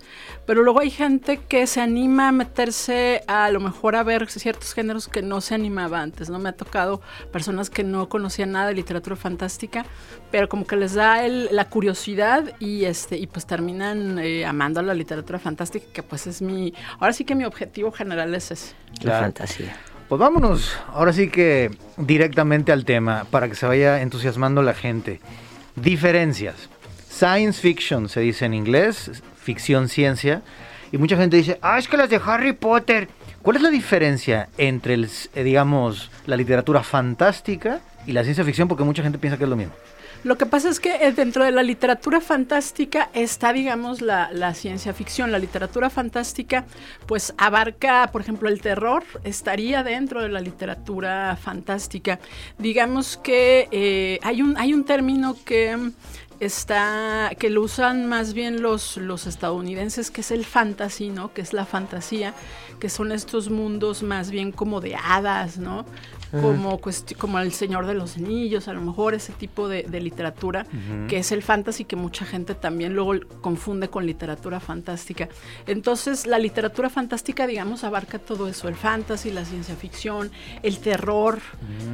pero 0.52 0.64
luego 0.64 0.82
hay 0.82 0.90
gente 0.90 1.40
que 1.48 1.66
se 1.66 1.80
anima 1.80 2.28
a 2.28 2.32
meterse 2.34 3.24
a, 3.26 3.50
lo 3.52 3.62
mejor 3.62 3.96
a 3.96 4.04
ver 4.04 4.30
ciertos 4.30 4.74
géneros 4.74 5.08
que 5.08 5.22
no 5.22 5.40
se 5.40 5.56
animaba 5.56 6.02
antes, 6.02 6.30
¿no? 6.30 6.40
Me 6.40 6.50
ha 6.50 6.52
tocado 6.52 7.00
personas 7.32 7.70
que 7.70 7.86
no 7.86 8.10
conocían 8.10 8.52
nada 8.52 8.68
de 8.68 8.74
literatura 8.74 9.16
fantástica, 9.16 9.86
pero 10.30 10.50
como 10.50 10.68
que 10.68 10.76
les 10.76 10.94
da 10.94 11.26
el- 11.26 11.48
la 11.54 11.70
curiosidad 11.70 12.52
y 12.60 12.84
este 12.84 13.16
y 13.18 13.28
pues 13.28 13.46
terminan 13.46 14.20
eh, 14.20 14.46
amando 14.46 14.82
la 14.82 14.94
literatura 14.94 15.40
fantástica, 15.40 15.86
que 15.94 16.04
pues 16.04 16.28
es 16.28 16.42
mi, 16.42 16.74
ahora 17.00 17.14
sí 17.14 17.24
que 17.24 17.34
mi 17.34 17.46
objetivo 17.46 17.94
general 17.94 18.36
es 18.36 18.52
ese. 18.52 18.76
La 19.04 19.22
fantasía. 19.22 19.78
Pues 20.10 20.20
vámonos, 20.20 20.78
ahora 20.90 21.14
sí 21.14 21.30
que 21.30 21.72
directamente 21.96 22.74
al 22.74 22.84
tema, 22.84 23.24
para 23.32 23.48
que 23.48 23.56
se 23.56 23.66
vaya 23.68 24.02
entusiasmando 24.02 24.62
la 24.64 24.74
gente. 24.74 25.22
Diferencias. 25.78 26.68
Science 27.10 27.62
fiction 27.62 28.10
se 28.10 28.20
dice 28.20 28.44
en 28.46 28.54
inglés, 28.54 29.22
ficción 29.42 29.90
ciencia, 29.90 30.42
y 30.92 30.98
mucha 30.98 31.18
gente 31.18 31.38
dice, 31.38 31.58
ah, 31.62 31.80
es 31.80 31.88
que 31.88 31.98
las 31.98 32.10
de 32.10 32.22
Harry 32.24 32.54
Potter. 32.54 33.08
¿Cuál 33.42 33.56
es 33.56 33.64
la 33.64 33.70
diferencia 33.70 34.50
entre, 34.58 34.94
el, 34.94 35.10
eh, 35.34 35.44
digamos, 35.44 36.12
la 36.26 36.36
literatura 36.36 36.84
fantástica 36.84 37.80
y 38.06 38.12
la 38.12 38.24
ciencia 38.24 38.44
ficción? 38.44 38.68
Porque 38.68 38.84
mucha 38.84 39.02
gente 39.02 39.18
piensa 39.18 39.38
que 39.38 39.46
es 39.46 39.50
lo 39.50 39.56
mismo. 39.56 39.74
Lo 40.24 40.38
que 40.38 40.46
pasa 40.46 40.70
es 40.70 40.80
que 40.80 41.08
eh, 41.08 41.14
dentro 41.14 41.44
de 41.44 41.50
la 41.50 41.64
literatura 41.64 42.22
fantástica 42.22 43.10
está, 43.14 43.54
digamos, 43.54 44.02
la, 44.02 44.30
la 44.32 44.54
ciencia 44.54 44.94
ficción. 44.94 45.32
La 45.32 45.40
literatura 45.40 45.90
fantástica, 45.90 46.66
pues, 47.08 47.34
abarca, 47.38 48.10
por 48.12 48.22
ejemplo, 48.22 48.48
el 48.48 48.62
terror, 48.62 49.04
estaría 49.24 49.84
dentro 49.84 50.22
de 50.22 50.30
la 50.30 50.40
literatura 50.40 51.36
fantástica. 51.42 52.20
Digamos 52.60 53.18
que 53.18 53.68
eh, 53.72 54.20
hay, 54.22 54.44
un, 54.44 54.56
hay 54.58 54.76
un 54.76 54.84
término 54.84 55.36
que 55.44 55.76
está, 56.46 57.32
que 57.38 57.50
lo 57.50 57.62
usan 57.62 58.08
más 58.08 58.34
bien 58.34 58.62
los, 58.62 58.98
los 58.98 59.28
estadounidenses, 59.28 60.10
que 60.10 60.22
es 60.22 60.32
el 60.32 60.44
fantasy, 60.44 61.10
¿no? 61.10 61.34
Que 61.34 61.42
es 61.42 61.54
la 61.54 61.66
fantasía, 61.66 62.34
que 62.80 62.90
son 62.90 63.12
estos 63.12 63.50
mundos 63.50 64.02
más 64.02 64.32
bien 64.32 64.52
como 64.52 64.82
de 64.82 64.96
hadas, 64.96 65.58
¿no? 65.58 65.86
Como, 66.32 66.80
como 67.18 67.40
El 67.40 67.52
Señor 67.52 67.86
de 67.86 67.94
los 67.94 68.18
Anillos, 68.18 68.68
a 68.68 68.74
lo 68.74 68.82
mejor 68.82 69.14
ese 69.14 69.34
tipo 69.34 69.68
de, 69.68 69.84
de 69.84 70.00
literatura, 70.00 70.66
que 71.08 71.18
es 71.18 71.32
el 71.32 71.44
fantasy 71.44 71.86
que 71.86 71.96
mucha 71.96 72.26
gente 72.26 72.56
también 72.56 72.94
luego 72.94 73.14
confunde 73.42 73.90
con 73.90 74.06
literatura 74.06 74.60
fantástica. 74.60 75.30
Entonces, 75.68 76.26
la 76.28 76.40
literatura 76.40 76.90
fantástica, 76.90 77.48
digamos, 77.48 77.84
abarca 77.84 78.20
todo 78.20 78.48
eso, 78.48 78.68
el 78.68 78.76
fantasy, 78.76 79.32
la 79.32 79.46
ciencia 79.46 79.76
ficción, 79.76 80.32
el 80.64 80.80
terror, 80.80 81.40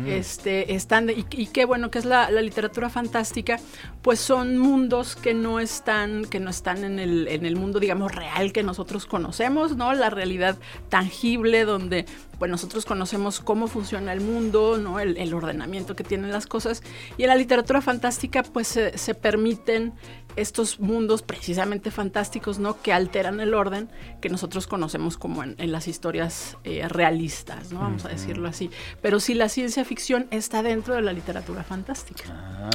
este, 0.07 0.73
están, 0.75 1.09
y, 1.09 1.25
y 1.31 1.47
qué 1.47 1.65
bueno 1.65 1.89
que 1.89 1.99
es 1.99 2.05
la, 2.05 2.29
la 2.29 2.41
literatura 2.41 2.89
fantástica, 2.89 3.59
pues 4.01 4.19
son 4.19 4.57
mundos 4.57 5.15
que 5.15 5.33
no 5.33 5.59
están, 5.59 6.25
que 6.25 6.39
no 6.39 6.49
están 6.49 6.83
en 6.83 6.99
el, 6.99 7.27
en 7.27 7.45
el 7.45 7.55
mundo, 7.55 7.79
digamos, 7.79 8.13
real 8.13 8.51
que 8.51 8.63
nosotros 8.63 9.05
conocemos, 9.05 9.75
¿no? 9.75 9.93
La 9.93 10.09
realidad 10.09 10.57
tangible 10.89 11.65
donde 11.65 12.05
pues 12.39 12.51
nosotros 12.51 12.85
conocemos 12.85 13.39
cómo 13.39 13.67
funciona 13.67 14.13
el 14.13 14.21
mundo, 14.21 14.77
¿no? 14.77 14.99
El, 14.99 15.17
el 15.17 15.33
ordenamiento 15.33 15.95
que 15.95 16.03
tienen 16.03 16.31
las 16.31 16.45
cosas. 16.47 16.83
Y 17.17 17.23
en 17.23 17.29
la 17.29 17.35
literatura 17.35 17.81
fantástica, 17.81 18.43
pues 18.43 18.67
se, 18.67 18.97
se 18.97 19.15
permiten 19.15 19.93
estos 20.35 20.79
mundos 20.79 21.23
precisamente 21.23 21.89
fantásticos, 21.89 22.59
¿no? 22.59 22.79
Que 22.81 22.93
alteran 22.93 23.39
el 23.39 23.53
orden 23.55 23.89
que 24.21 24.29
nosotros 24.29 24.67
conocemos 24.67 25.17
como 25.17 25.43
en, 25.43 25.55
en 25.57 25.71
las 25.71 25.87
historias 25.87 26.57
eh, 26.63 26.87
realistas, 26.87 27.71
¿no? 27.71 27.79
Vamos 27.79 28.05
a 28.05 28.09
decirlo 28.09 28.47
así. 28.47 28.69
Pero 29.01 29.19
sí, 29.19 29.33
la 29.33 29.49
ciencia 29.49 29.83
ficción 29.83 30.27
está 30.29 30.61
dentro 30.61 30.93
de 30.93 31.01
la 31.01 31.13
literatura 31.13 31.63
fantástica. 31.63 32.25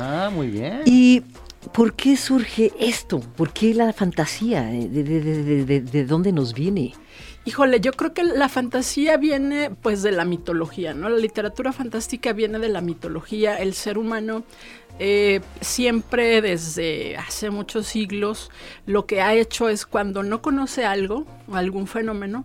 Ah, 0.00 0.30
muy 0.32 0.48
bien. 0.48 0.82
Y 0.86 1.22
¿Por 1.72 1.94
qué 1.94 2.16
surge 2.16 2.72
esto? 2.80 3.20
¿Por 3.20 3.52
qué 3.52 3.72
la 3.72 3.92
fantasía? 3.92 4.62
¿De, 4.64 4.88
de- 4.88 5.20
de- 5.20 5.64
de- 5.64 5.80
de 5.80 6.04
dónde 6.04 6.32
nos 6.32 6.54
viene? 6.54 6.92
Híjole, 7.44 7.80
yo 7.80 7.92
creo 7.92 8.14
que 8.14 8.22
la 8.22 8.48
fantasía 8.48 9.16
viene 9.16 9.70
pues 9.70 10.02
de 10.02 10.12
la 10.12 10.24
mitología, 10.24 10.94
¿no? 10.94 11.08
La 11.08 11.18
literatura 11.18 11.72
fantástica 11.72 12.32
viene 12.32 12.60
de 12.60 12.68
la 12.68 12.80
mitología. 12.80 13.56
El 13.56 13.74
ser 13.74 13.98
humano 13.98 14.44
eh, 15.00 15.40
siempre 15.60 16.40
desde 16.40 17.16
hace 17.16 17.50
muchos 17.50 17.86
siglos 17.86 18.50
lo 18.86 19.06
que 19.06 19.22
ha 19.22 19.34
hecho 19.34 19.68
es 19.68 19.86
cuando 19.86 20.22
no 20.22 20.42
conoce 20.42 20.84
algo 20.84 21.26
algún 21.52 21.88
fenómeno, 21.88 22.44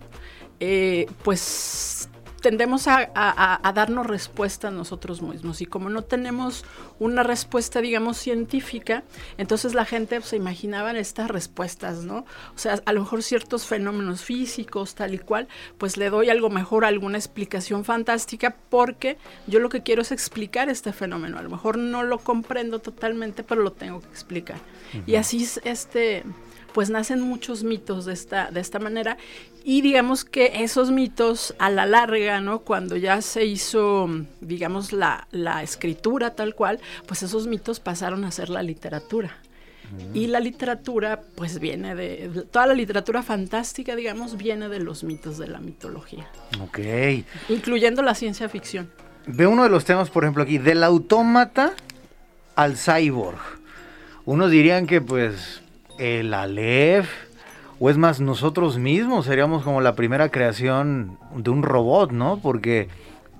eh, 0.59 1.05
pues 1.23 1.96
tendemos 2.41 2.87
a, 2.87 2.97
a- 2.99 3.09
a- 3.15 3.59
a 3.67 3.73
darnos 3.73 4.05
respuestas 4.07 4.71
nosotros 4.71 5.21
mismos. 5.21 5.61
Y 5.61 5.65
como 5.65 5.89
no 5.89 6.03
tenemos 6.03 6.63
una 6.99 7.23
respuesta 7.23 7.81
digamos 7.81 8.17
científica 8.17 9.03
entonces 9.37 9.73
la 9.73 9.85
gente 9.85 10.17
pues, 10.19 10.29
se 10.29 10.35
imaginaba 10.35 10.91
estas 10.97 11.29
respuestas 11.29 12.03
no 12.03 12.19
o 12.55 12.57
sea 12.57 12.79
a 12.85 12.93
lo 12.93 13.01
mejor 13.01 13.21
ciertos 13.23 13.65
fenómenos 13.65 14.23
físicos 14.23 14.95
tal 14.95 15.13
y 15.13 15.19
cual 15.19 15.47
pues 15.77 15.97
le 15.97 16.09
doy 16.09 16.29
algo 16.29 16.49
mejor 16.49 16.85
alguna 16.85 17.17
explicación 17.17 17.85
fantástica 17.85 18.55
porque 18.69 19.17
yo 19.47 19.59
lo 19.59 19.69
que 19.69 19.83
quiero 19.83 20.01
es 20.01 20.11
explicar 20.11 20.69
este 20.69 20.93
fenómeno. 20.93 21.37
A 21.37 21.41
lo 21.41 21.49
mejor 21.49 21.77
no 21.77 22.03
lo 22.03 22.17
comprendo 22.19 22.79
totalmente 22.79 23.43
pero 23.43 23.61
lo 23.61 23.71
tengo 23.71 23.99
que 24.01 24.07
explicar. 24.07 24.57
Y 25.05 25.15
así 25.15 25.43
es 25.43 25.59
este 25.63 26.23
pues 26.77 26.91
nacen 26.91 27.21
muchos 27.21 27.63
mitos 27.63 28.05
de 28.05 28.13
esta, 28.13 28.51
de 28.51 28.59
esta 28.59 28.77
manera 28.77 29.17
y 29.63 29.81
digamos 29.81 30.23
que 30.23 30.61
esos 30.61 30.91
mitos 30.91 31.55
a 31.57 31.71
la 31.71 31.87
larga, 31.87 32.39
¿no? 32.39 32.59
Cuando 32.59 32.95
ya 32.95 33.19
se 33.23 33.45
hizo, 33.45 34.07
digamos, 34.41 34.93
la, 34.93 35.27
la 35.31 35.63
escritura 35.63 36.35
tal 36.35 36.53
cual, 36.53 36.79
pues 37.07 37.23
esos 37.23 37.47
mitos 37.47 37.79
pasaron 37.79 38.25
a 38.25 38.31
ser 38.31 38.49
la 38.49 38.61
literatura. 38.61 39.37
Y 40.13 40.27
la 40.27 40.39
literatura, 40.39 41.21
pues 41.33 41.57
viene 41.59 41.95
de, 41.95 42.45
toda 42.51 42.67
la 42.67 42.75
literatura 42.75 43.23
fantástica, 43.23 43.95
digamos, 43.95 44.37
viene 44.37 44.69
de 44.69 44.77
los 44.77 45.03
mitos 45.03 45.39
de 45.39 45.47
la 45.47 45.57
mitología, 45.57 46.29
Ok. 46.61 46.77
incluyendo 47.49 48.03
la 48.03 48.13
ciencia 48.13 48.49
ficción. 48.49 48.87
Ve 49.25 49.47
uno 49.47 49.63
de 49.63 49.69
los 49.69 49.83
temas, 49.83 50.11
por 50.11 50.25
ejemplo, 50.25 50.43
aquí, 50.43 50.59
del 50.59 50.83
autómata 50.83 51.73
al 52.55 52.77
cyborg. 52.77 53.39
Unos 54.25 54.51
dirían 54.51 54.85
que, 54.85 55.01
pues, 55.01 55.63
el 55.97 56.33
Aleph, 56.33 57.09
o 57.79 57.89
es 57.89 57.97
más, 57.97 58.19
nosotros 58.19 58.77
mismos 58.77 59.25
seríamos 59.25 59.63
como 59.63 59.81
la 59.81 59.93
primera 59.95 60.29
creación 60.29 61.17
de 61.35 61.49
un 61.49 61.61
robot, 61.63 62.11
¿no? 62.11 62.39
Porque 62.41 62.89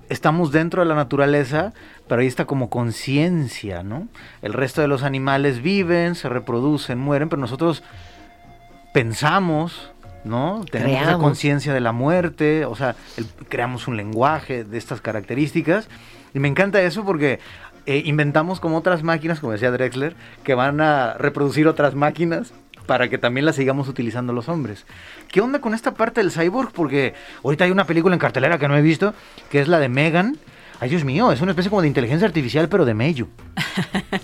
estamos 0.08 0.52
dentro 0.52 0.82
de 0.82 0.88
la 0.88 0.94
naturaleza, 0.94 1.72
pero 2.08 2.20
ahí 2.20 2.26
está 2.26 2.44
como 2.46 2.70
conciencia, 2.70 3.82
¿no? 3.82 4.08
El 4.42 4.52
resto 4.52 4.80
de 4.80 4.88
los 4.88 5.02
animales 5.02 5.60
viven, 5.60 6.14
se 6.14 6.28
reproducen, 6.28 6.98
mueren, 6.98 7.28
pero 7.28 7.40
nosotros 7.40 7.82
pensamos, 8.92 9.90
¿no? 10.24 10.64
Tenemos 10.70 10.92
esa 10.94 11.02
Creamos. 11.04 11.22
conciencia 11.22 11.74
de 11.74 11.80
la 11.80 11.92
muerte, 11.92 12.64
o 12.64 12.74
sea, 12.74 12.96
el- 13.16 13.26
creamos 13.48 13.86
un 13.88 13.96
lenguaje 13.96 14.64
de 14.64 14.78
estas 14.78 15.00
características. 15.00 15.88
Y 16.34 16.40
me 16.40 16.48
encanta 16.48 16.80
eso 16.82 17.04
porque 17.04 17.40
eh, 17.88 18.02
inventamos 18.04 18.60
como 18.60 18.76
otras 18.76 19.02
máquinas, 19.02 19.40
como 19.40 19.54
decía 19.54 19.70
Drexler, 19.70 20.14
que 20.44 20.52
van 20.52 20.82
a 20.82 21.14
reproducir 21.14 21.66
otras 21.66 21.94
máquinas 21.94 22.52
para 22.84 23.08
que 23.08 23.16
también 23.16 23.46
las 23.46 23.56
sigamos 23.56 23.88
utilizando 23.88 24.34
los 24.34 24.50
hombres. 24.50 24.84
¿Qué 25.28 25.40
onda 25.40 25.62
con 25.62 25.72
esta 25.72 25.94
parte 25.94 26.20
del 26.20 26.30
cyborg? 26.30 26.70
Porque 26.72 27.14
ahorita 27.42 27.64
hay 27.64 27.70
una 27.70 27.86
película 27.86 28.14
en 28.14 28.18
cartelera 28.18 28.58
que 28.58 28.68
no 28.68 28.76
he 28.76 28.82
visto, 28.82 29.14
que 29.50 29.60
es 29.60 29.68
la 29.68 29.78
de 29.78 29.88
Megan. 29.88 30.36
Ay, 30.80 30.90
Dios 30.90 31.04
mío, 31.04 31.32
es 31.32 31.40
una 31.40 31.52
especie 31.52 31.70
como 31.70 31.80
de 31.80 31.88
inteligencia 31.88 32.28
artificial, 32.28 32.68
pero 32.68 32.84
de 32.84 32.92
Meiju. 32.92 33.28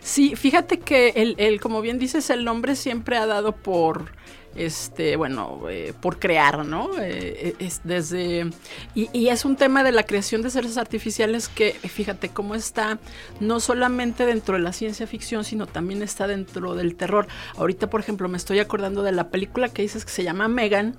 Sí, 0.00 0.36
fíjate 0.36 0.78
que 0.78 1.08
el, 1.16 1.34
el, 1.38 1.60
como 1.60 1.82
bien 1.82 1.98
dices, 1.98 2.30
el 2.30 2.44
nombre 2.44 2.76
siempre 2.76 3.18
ha 3.18 3.26
dado 3.26 3.52
por, 3.52 4.12
este, 4.58 5.16
bueno, 5.16 5.60
eh, 5.70 5.92
por 6.00 6.18
crear, 6.18 6.66
¿no? 6.66 6.90
Eh, 7.00 7.54
es 7.58 7.80
desde 7.84 8.50
y, 8.94 9.08
y 9.12 9.28
es 9.28 9.44
un 9.44 9.56
tema 9.56 9.84
de 9.84 9.92
la 9.92 10.02
creación 10.02 10.42
de 10.42 10.50
seres 10.50 10.76
artificiales 10.76 11.48
que, 11.48 11.72
fíjate 11.72 12.28
cómo 12.28 12.54
está 12.54 12.98
no 13.40 13.60
solamente 13.60 14.26
dentro 14.26 14.56
de 14.56 14.62
la 14.62 14.72
ciencia 14.72 15.06
ficción, 15.06 15.44
sino 15.44 15.66
también 15.66 16.02
está 16.02 16.26
dentro 16.26 16.74
del 16.74 16.96
terror. 16.96 17.28
Ahorita, 17.56 17.88
por 17.88 18.00
ejemplo, 18.00 18.28
me 18.28 18.36
estoy 18.36 18.58
acordando 18.58 19.02
de 19.02 19.12
la 19.12 19.28
película 19.30 19.68
que 19.68 19.82
dices 19.82 20.04
que 20.04 20.10
se 20.10 20.24
llama 20.24 20.48
Megan. 20.48 20.96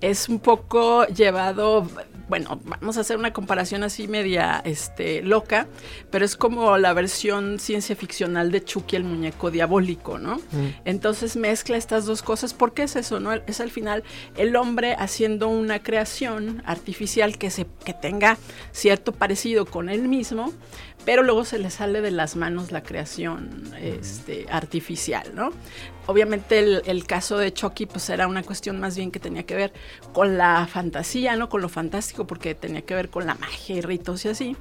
Es 0.00 0.28
un 0.28 0.38
poco 0.38 1.06
llevado, 1.06 1.88
bueno, 2.28 2.60
vamos 2.64 2.98
a 2.98 3.00
hacer 3.00 3.16
una 3.16 3.32
comparación 3.32 3.82
así 3.82 4.06
media, 4.06 4.60
este, 4.64 5.22
loca, 5.22 5.66
pero 6.10 6.24
es 6.24 6.36
como 6.36 6.78
la 6.78 6.92
versión 6.92 7.58
ciencia 7.58 7.96
ficcional 7.96 8.50
de 8.50 8.62
Chucky 8.62 8.96
el 8.96 9.04
muñeco 9.04 9.50
diabólico, 9.50 10.18
¿no? 10.18 10.40
Entonces 10.84 11.36
mezcla 11.36 11.76
estas 11.76 12.06
dos 12.06 12.22
cosas. 12.22 12.54
¿Por 12.54 12.72
qué 12.72 12.84
es 12.84 12.96
eso, 12.98 13.20
no? 13.20 13.32
Es 13.32 13.60
al 13.60 13.70
final 13.70 14.04
el 14.36 14.56
hombre 14.56 14.94
haciendo 14.98 15.48
una 15.48 15.82
creación 15.82 16.62
artificial 16.66 17.38
que 17.38 17.50
se 17.50 17.66
que 17.84 17.94
tenga 17.94 18.38
cierto 18.72 19.12
parecido 19.12 19.66
con 19.66 19.88
él 19.88 20.08
mismo, 20.08 20.52
pero 21.04 21.22
luego 21.22 21.44
se 21.44 21.58
le 21.58 21.70
sale 21.70 22.00
de 22.00 22.10
las 22.10 22.36
manos 22.36 22.70
la 22.70 22.82
creación 22.82 23.72
este, 23.80 24.46
artificial, 24.50 25.34
¿no? 25.34 25.52
Obviamente 26.06 26.58
el, 26.58 26.82
el 26.86 27.06
caso 27.06 27.38
de 27.38 27.52
Chucky 27.52 27.86
pues 27.86 28.08
era 28.10 28.26
una 28.26 28.42
cuestión 28.42 28.78
más 28.80 28.96
bien 28.96 29.10
que 29.10 29.20
tenía 29.20 29.44
que 29.44 29.54
ver 29.54 29.72
con 30.12 30.36
la 30.36 30.66
fantasía, 30.66 31.36
¿no? 31.36 31.48
Con 31.48 31.62
lo 31.62 31.68
fantástico, 31.68 32.26
porque 32.26 32.54
tenía 32.54 32.82
que 32.82 32.94
ver 32.94 33.08
con 33.08 33.26
la 33.26 33.34
magia 33.34 33.76
y 33.76 33.80
ritos 33.80 34.24
y 34.24 34.28
así. 34.28 34.56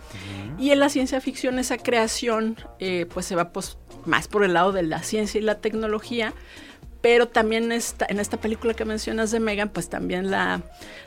Y 0.58 0.72
en 0.72 0.80
la 0.80 0.90
ciencia 0.90 1.20
ficción 1.22 1.60
esa 1.60 1.78
creación 1.78 2.58
eh, 2.80 3.06
pues 3.14 3.26
se 3.26 3.36
va 3.36 3.52
pues, 3.52 3.78
más 4.06 4.28
por 4.28 4.44
el 4.44 4.54
lado 4.54 4.72
de 4.72 4.84
la 4.84 5.04
ciencia 5.04 5.40
y 5.40 5.44
la 5.44 5.56
tecnología, 5.56 6.34
pero 7.02 7.28
también 7.28 7.72
esta, 7.72 8.06
en 8.10 8.20
esta 8.20 8.38
película 8.38 8.74
que 8.74 8.86
mencionas 8.86 9.32
de 9.32 9.40
Megan, 9.40 9.70
pues 9.70 9.90
también 9.90 10.32
la, 10.32 10.62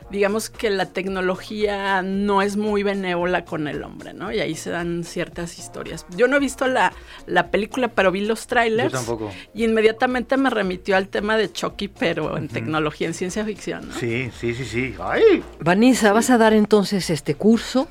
digamos 0.09 0.49
que 0.49 0.69
la 0.69 0.85
tecnología 0.87 2.01
no 2.01 2.41
es 2.41 2.57
muy 2.57 2.83
benévola 2.83 3.45
con 3.45 3.67
el 3.67 3.83
hombre, 3.83 4.13
¿no? 4.13 4.31
Y 4.31 4.39
ahí 4.39 4.55
se 4.55 4.69
dan 4.69 5.03
ciertas 5.03 5.59
historias. 5.59 6.05
Yo 6.15 6.27
no 6.27 6.37
he 6.37 6.39
visto 6.39 6.67
la, 6.67 6.93
la 7.25 7.51
película, 7.51 7.89
pero 7.89 8.11
vi 8.11 8.21
los 8.21 8.47
trailers. 8.47 8.91
Yo 8.91 8.97
tampoco. 8.97 9.31
Y 9.53 9.65
inmediatamente 9.65 10.37
me 10.37 10.49
remitió 10.49 10.95
al 10.95 11.07
tema 11.07 11.37
de 11.37 11.51
Chucky, 11.51 11.87
pero 11.87 12.37
en 12.37 12.47
tecnología, 12.47 13.07
en 13.07 13.13
ciencia 13.13 13.43
ficción, 13.45 13.89
¿no? 13.89 13.95
Sí, 13.95 14.31
sí, 14.39 14.53
sí, 14.53 14.65
sí. 14.65 14.95
¡Ay! 14.99 15.43
Vanessa, 15.59 16.13
vas 16.13 16.29
a 16.29 16.37
dar 16.37 16.53
entonces 16.53 17.09
este 17.09 17.35
curso. 17.35 17.87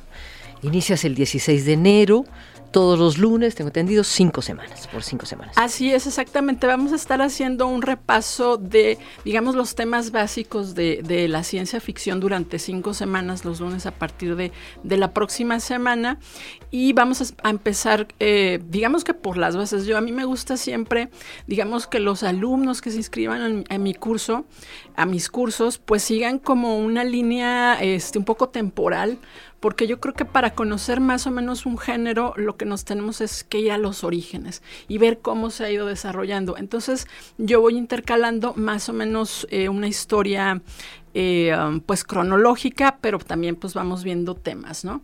Inicias 0.62 1.04
el 1.04 1.14
16 1.14 1.64
de 1.64 1.72
enero, 1.72 2.24
todos 2.70 2.98
los 2.98 3.18
lunes, 3.18 3.54
tengo 3.54 3.68
entendido, 3.68 4.04
cinco 4.04 4.42
semanas, 4.42 4.86
por 4.88 5.02
cinco 5.02 5.26
semanas. 5.26 5.56
Así 5.56 5.92
es, 5.92 6.06
exactamente. 6.06 6.66
Vamos 6.66 6.92
a 6.92 6.96
estar 6.96 7.20
haciendo 7.22 7.66
un 7.66 7.82
repaso 7.82 8.56
de, 8.56 8.98
digamos, 9.24 9.54
los 9.54 9.74
temas 9.74 10.10
básicos 10.10 10.74
de, 10.74 11.00
la 11.28 11.42
ciencia 11.44 11.80
ficción 11.80 12.20
durante 12.20 12.58
cinco 12.58 12.94
semanas, 12.94 13.44
los 13.44 13.60
lunes 13.60 13.86
a 13.86 13.90
partir 13.92 14.36
de, 14.36 14.52
de 14.82 14.96
la 14.96 15.12
próxima 15.12 15.60
semana. 15.60 16.18
Y 16.70 16.92
vamos 16.92 17.20
a, 17.20 17.48
a 17.48 17.50
empezar, 17.50 18.06
eh, 18.20 18.60
digamos 18.68 19.04
que 19.04 19.14
por 19.14 19.36
las 19.36 19.56
bases. 19.56 19.86
Yo 19.86 19.98
a 19.98 20.00
mí 20.00 20.12
me 20.12 20.24
gusta 20.24 20.56
siempre, 20.56 21.10
digamos 21.46 21.86
que 21.86 22.00
los 22.00 22.22
alumnos 22.22 22.80
que 22.80 22.90
se 22.90 22.96
inscriban 22.96 23.64
en 23.68 23.82
mi 23.82 23.94
curso, 23.94 24.44
a 24.96 25.06
mis 25.06 25.28
cursos, 25.28 25.78
pues 25.78 26.02
sigan 26.02 26.38
como 26.38 26.78
una 26.78 27.04
línea 27.04 27.80
este, 27.80 28.18
un 28.18 28.24
poco 28.24 28.48
temporal 28.48 29.18
porque 29.60 29.86
yo 29.86 30.00
creo 30.00 30.14
que 30.14 30.24
para 30.24 30.54
conocer 30.54 31.00
más 31.00 31.26
o 31.26 31.30
menos 31.30 31.66
un 31.66 31.78
género 31.78 32.32
lo 32.36 32.56
que 32.56 32.64
nos 32.64 32.84
tenemos 32.84 33.20
es 33.20 33.44
que 33.44 33.60
ir 33.60 33.72
a 33.72 33.78
los 33.78 34.04
orígenes 34.04 34.62
y 34.88 34.98
ver 34.98 35.18
cómo 35.20 35.50
se 35.50 35.64
ha 35.64 35.70
ido 35.70 35.86
desarrollando. 35.86 36.56
Entonces 36.56 37.06
yo 37.38 37.60
voy 37.60 37.76
intercalando 37.76 38.54
más 38.54 38.88
o 38.88 38.92
menos 38.92 39.46
eh, 39.50 39.68
una 39.68 39.86
historia 39.86 40.62
eh, 41.12 41.54
um, 41.56 41.80
pues 41.80 42.04
cronológica, 42.04 42.98
pero 43.00 43.18
también 43.18 43.56
pues 43.56 43.74
vamos 43.74 44.02
viendo 44.02 44.34
temas, 44.34 44.84
¿no? 44.84 45.02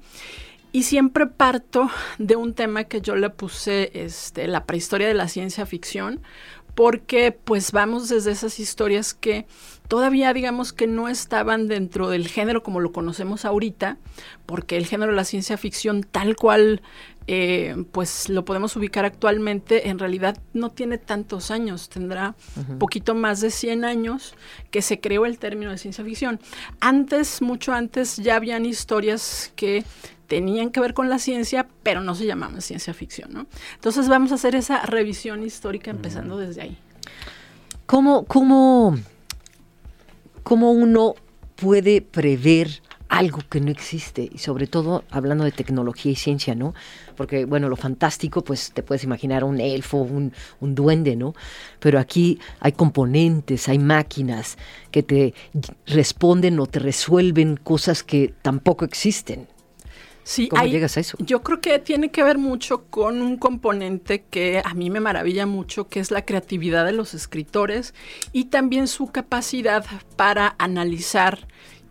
Y 0.73 0.83
siempre 0.83 1.27
parto 1.27 1.91
de 2.19 2.37
un 2.37 2.53
tema 2.53 2.85
que 2.85 3.01
yo 3.01 3.17
le 3.17 3.31
puse 3.31 3.91
este, 3.95 4.47
la 4.47 4.65
prehistoria 4.65 5.09
de 5.09 5.15
la 5.15 5.27
ciencia 5.27 5.65
ficción, 5.65 6.21
porque 6.77 7.33
pues 7.33 7.73
vamos 7.73 8.11
desde 8.11 8.33
esas 8.33 8.61
historias 8.61 9.15
que 9.15 9.47
todavía 9.89 10.35
digamos 10.35 10.75
que 10.75 10.87
no 10.87 11.09
estaban 11.09 11.69
dentro 11.69 12.11
del 12.11 12.29
género 12.29 12.63
como 12.63 12.81
lo 12.81 12.93
conocemos 12.93 13.47
ahorita, 13.47 13.97
porque 14.45 14.77
el 14.77 14.85
género 14.85 15.13
de 15.13 15.17
la 15.17 15.25
ciencia 15.25 15.57
ficción 15.57 16.03
tal 16.03 16.37
cual 16.37 16.83
eh, 17.29 17.75
pues 17.93 18.29
lo 18.29 18.45
podemos 18.45 18.77
ubicar 18.77 19.07
actualmente, 19.07 19.89
en 19.89 19.99
realidad 19.99 20.37
no 20.53 20.71
tiene 20.71 20.99
tantos 20.99 21.51
años, 21.51 21.89
tendrá 21.89 22.37
uh 22.57 22.61
-huh. 22.61 22.79
poquito 22.79 23.15
más 23.15 23.41
de 23.41 23.51
100 23.51 23.87
años 23.87 24.35
que 24.71 24.83
se 24.83 25.01
creó 25.01 25.25
el 25.25 25.39
término 25.39 25.71
de 25.71 25.79
ciencia 25.79 26.05
ficción. 26.05 26.41
Antes, 26.79 27.41
mucho 27.41 27.73
antes, 27.73 28.19
ya 28.19 28.37
habían 28.37 28.67
historias 28.67 29.51
que 29.57 29.83
tenían 30.27 30.71
que 30.71 30.81
ver 30.81 30.95
con 30.95 31.09
la 31.09 31.19
ciencia, 31.19 31.67
pero 31.83 32.01
no 32.01 32.15
se 32.15 32.27
llamaban 32.27 32.61
ciencia 32.61 32.95
ficción, 32.95 33.33
¿no? 33.33 33.47
Entonces 33.75 34.09
vamos 34.09 34.33
a 34.33 34.37
hacer 34.37 34.55
esa 34.55 34.83
revisión 34.83 35.43
histórica 35.43 35.91
empezando 35.91 36.39
desde 36.39 36.63
ahí. 36.63 36.79
¿Cómo, 37.87 38.25
cómo, 38.25 38.97
cómo 40.43 40.73
uno 40.73 41.15
puede 41.55 42.03
prever 42.03 42.83
algo 43.09 43.39
que 43.49 43.61
no 43.61 43.71
existe 43.71 44.29
y 44.33 44.39
sobre 44.39 44.67
todo 44.67 45.05
hablando 45.11 45.45
de 45.45 45.53
tecnología 45.53 46.13
y 46.13 46.17
ciencia, 46.17 46.55
¿no? 46.55 46.75
Porque 47.17 47.45
bueno, 47.45 47.69
lo 47.69 47.77
fantástico 47.77 48.43
pues 48.43 48.73
te 48.73 48.83
puedes 48.83 49.05
imaginar 49.05 49.45
un 49.45 49.61
elfo, 49.61 49.99
un, 49.99 50.33
un 50.61 50.75
duende, 50.75 51.15
¿no? 51.15 51.35
Pero 51.79 52.01
aquí 52.01 52.41
hay 52.61 52.73
componentes, 52.73 53.69
hay 53.69 53.79
máquinas 53.79 54.59
que 54.91 55.03
te 55.03 55.35
responden 55.87 56.59
o 56.59 56.67
te 56.67 56.81
resuelven 56.81 57.57
cosas 57.57 58.03
que 58.03 58.35
tampoco 58.43 58.85
existen. 58.85 59.47
Sí, 60.29 60.49
¿Cómo 60.49 60.61
hay- 60.63 60.73
llegas 60.73 60.97
a 60.97 61.01
eso? 61.01 61.17
Yo 61.21 61.45
creo 61.45 61.61
que 61.61 61.79
tiene 61.79 62.11
que 62.11 62.25
ver 62.25 62.37
mucho 62.37 62.87
con 62.91 63.23
un 63.23 63.37
componente 63.37 64.25
que 64.29 64.61
a 64.65 64.75
mí 64.75 64.91
me 64.91 64.99
maravilla 64.99 65.47
mucho, 65.47 65.87
que 65.89 66.01
es 66.01 66.11
la 66.11 66.25
creatividad 66.25 66.85
de 66.85 66.91
los 66.91 67.15
escritores 67.15 67.95
y 68.33 68.47
también 68.47 68.89
su 68.89 69.07
capacidad 69.13 69.87
para 70.17 70.57
analizar 70.59 71.47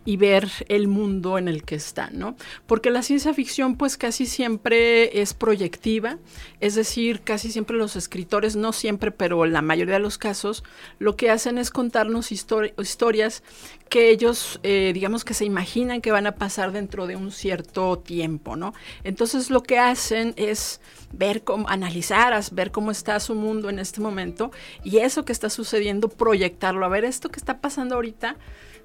y 0.06 0.16
ver 0.16 0.48
el 0.68 0.88
mundo 0.88 1.36
en 1.36 1.48
el 1.48 1.64
que 1.64 1.74
están, 1.74 2.18
¿no? 2.18 2.36
Porque 2.66 2.90
la 2.90 3.02
ciencia 3.02 3.34
ficción 3.34 3.76
pues 3.76 3.98
casi 3.98 4.24
siempre 4.24 5.20
es 5.20 5.34
proyectiva, 5.34 6.16
es 6.60 6.74
decir, 6.74 7.20
casi 7.20 7.52
siempre 7.52 7.76
los 7.76 7.96
escritores, 7.96 8.56
no 8.56 8.72
siempre, 8.72 9.10
pero 9.10 9.44
la 9.44 9.60
mayoría 9.60 9.94
de 9.94 10.00
los 10.00 10.16
casos, 10.16 10.64
lo 10.98 11.16
que 11.16 11.28
hacen 11.30 11.58
es 11.58 11.70
contarnos 11.70 12.32
histori- 12.32 12.72
historias 12.80 13.42
que 13.90 14.10
ellos, 14.10 14.58
eh, 14.62 14.92
digamos 14.94 15.24
que 15.24 15.34
se 15.34 15.44
imaginan 15.44 16.00
que 16.00 16.12
van 16.12 16.26
a 16.26 16.36
pasar 16.36 16.72
dentro 16.72 17.06
de 17.06 17.16
un 17.16 17.30
cierto 17.30 17.98
tiempo, 17.98 18.56
¿no? 18.56 18.72
Entonces 19.04 19.50
lo 19.50 19.62
que 19.62 19.78
hacen 19.78 20.34
es 20.36 20.80
ver 21.12 21.42
cómo, 21.42 21.68
analizar, 21.68 22.40
ver 22.52 22.70
cómo 22.70 22.90
está 22.90 23.18
su 23.20 23.34
mundo 23.34 23.70
en 23.70 23.78
este 23.78 24.00
momento 24.00 24.50
y 24.84 24.98
eso 24.98 25.24
que 25.24 25.32
está 25.32 25.50
sucediendo, 25.50 26.08
proyectarlo, 26.08 26.86
a 26.86 26.88
ver 26.88 27.04
esto 27.04 27.28
que 27.28 27.38
está 27.38 27.60
pasando 27.60 27.96
ahorita, 27.96 28.36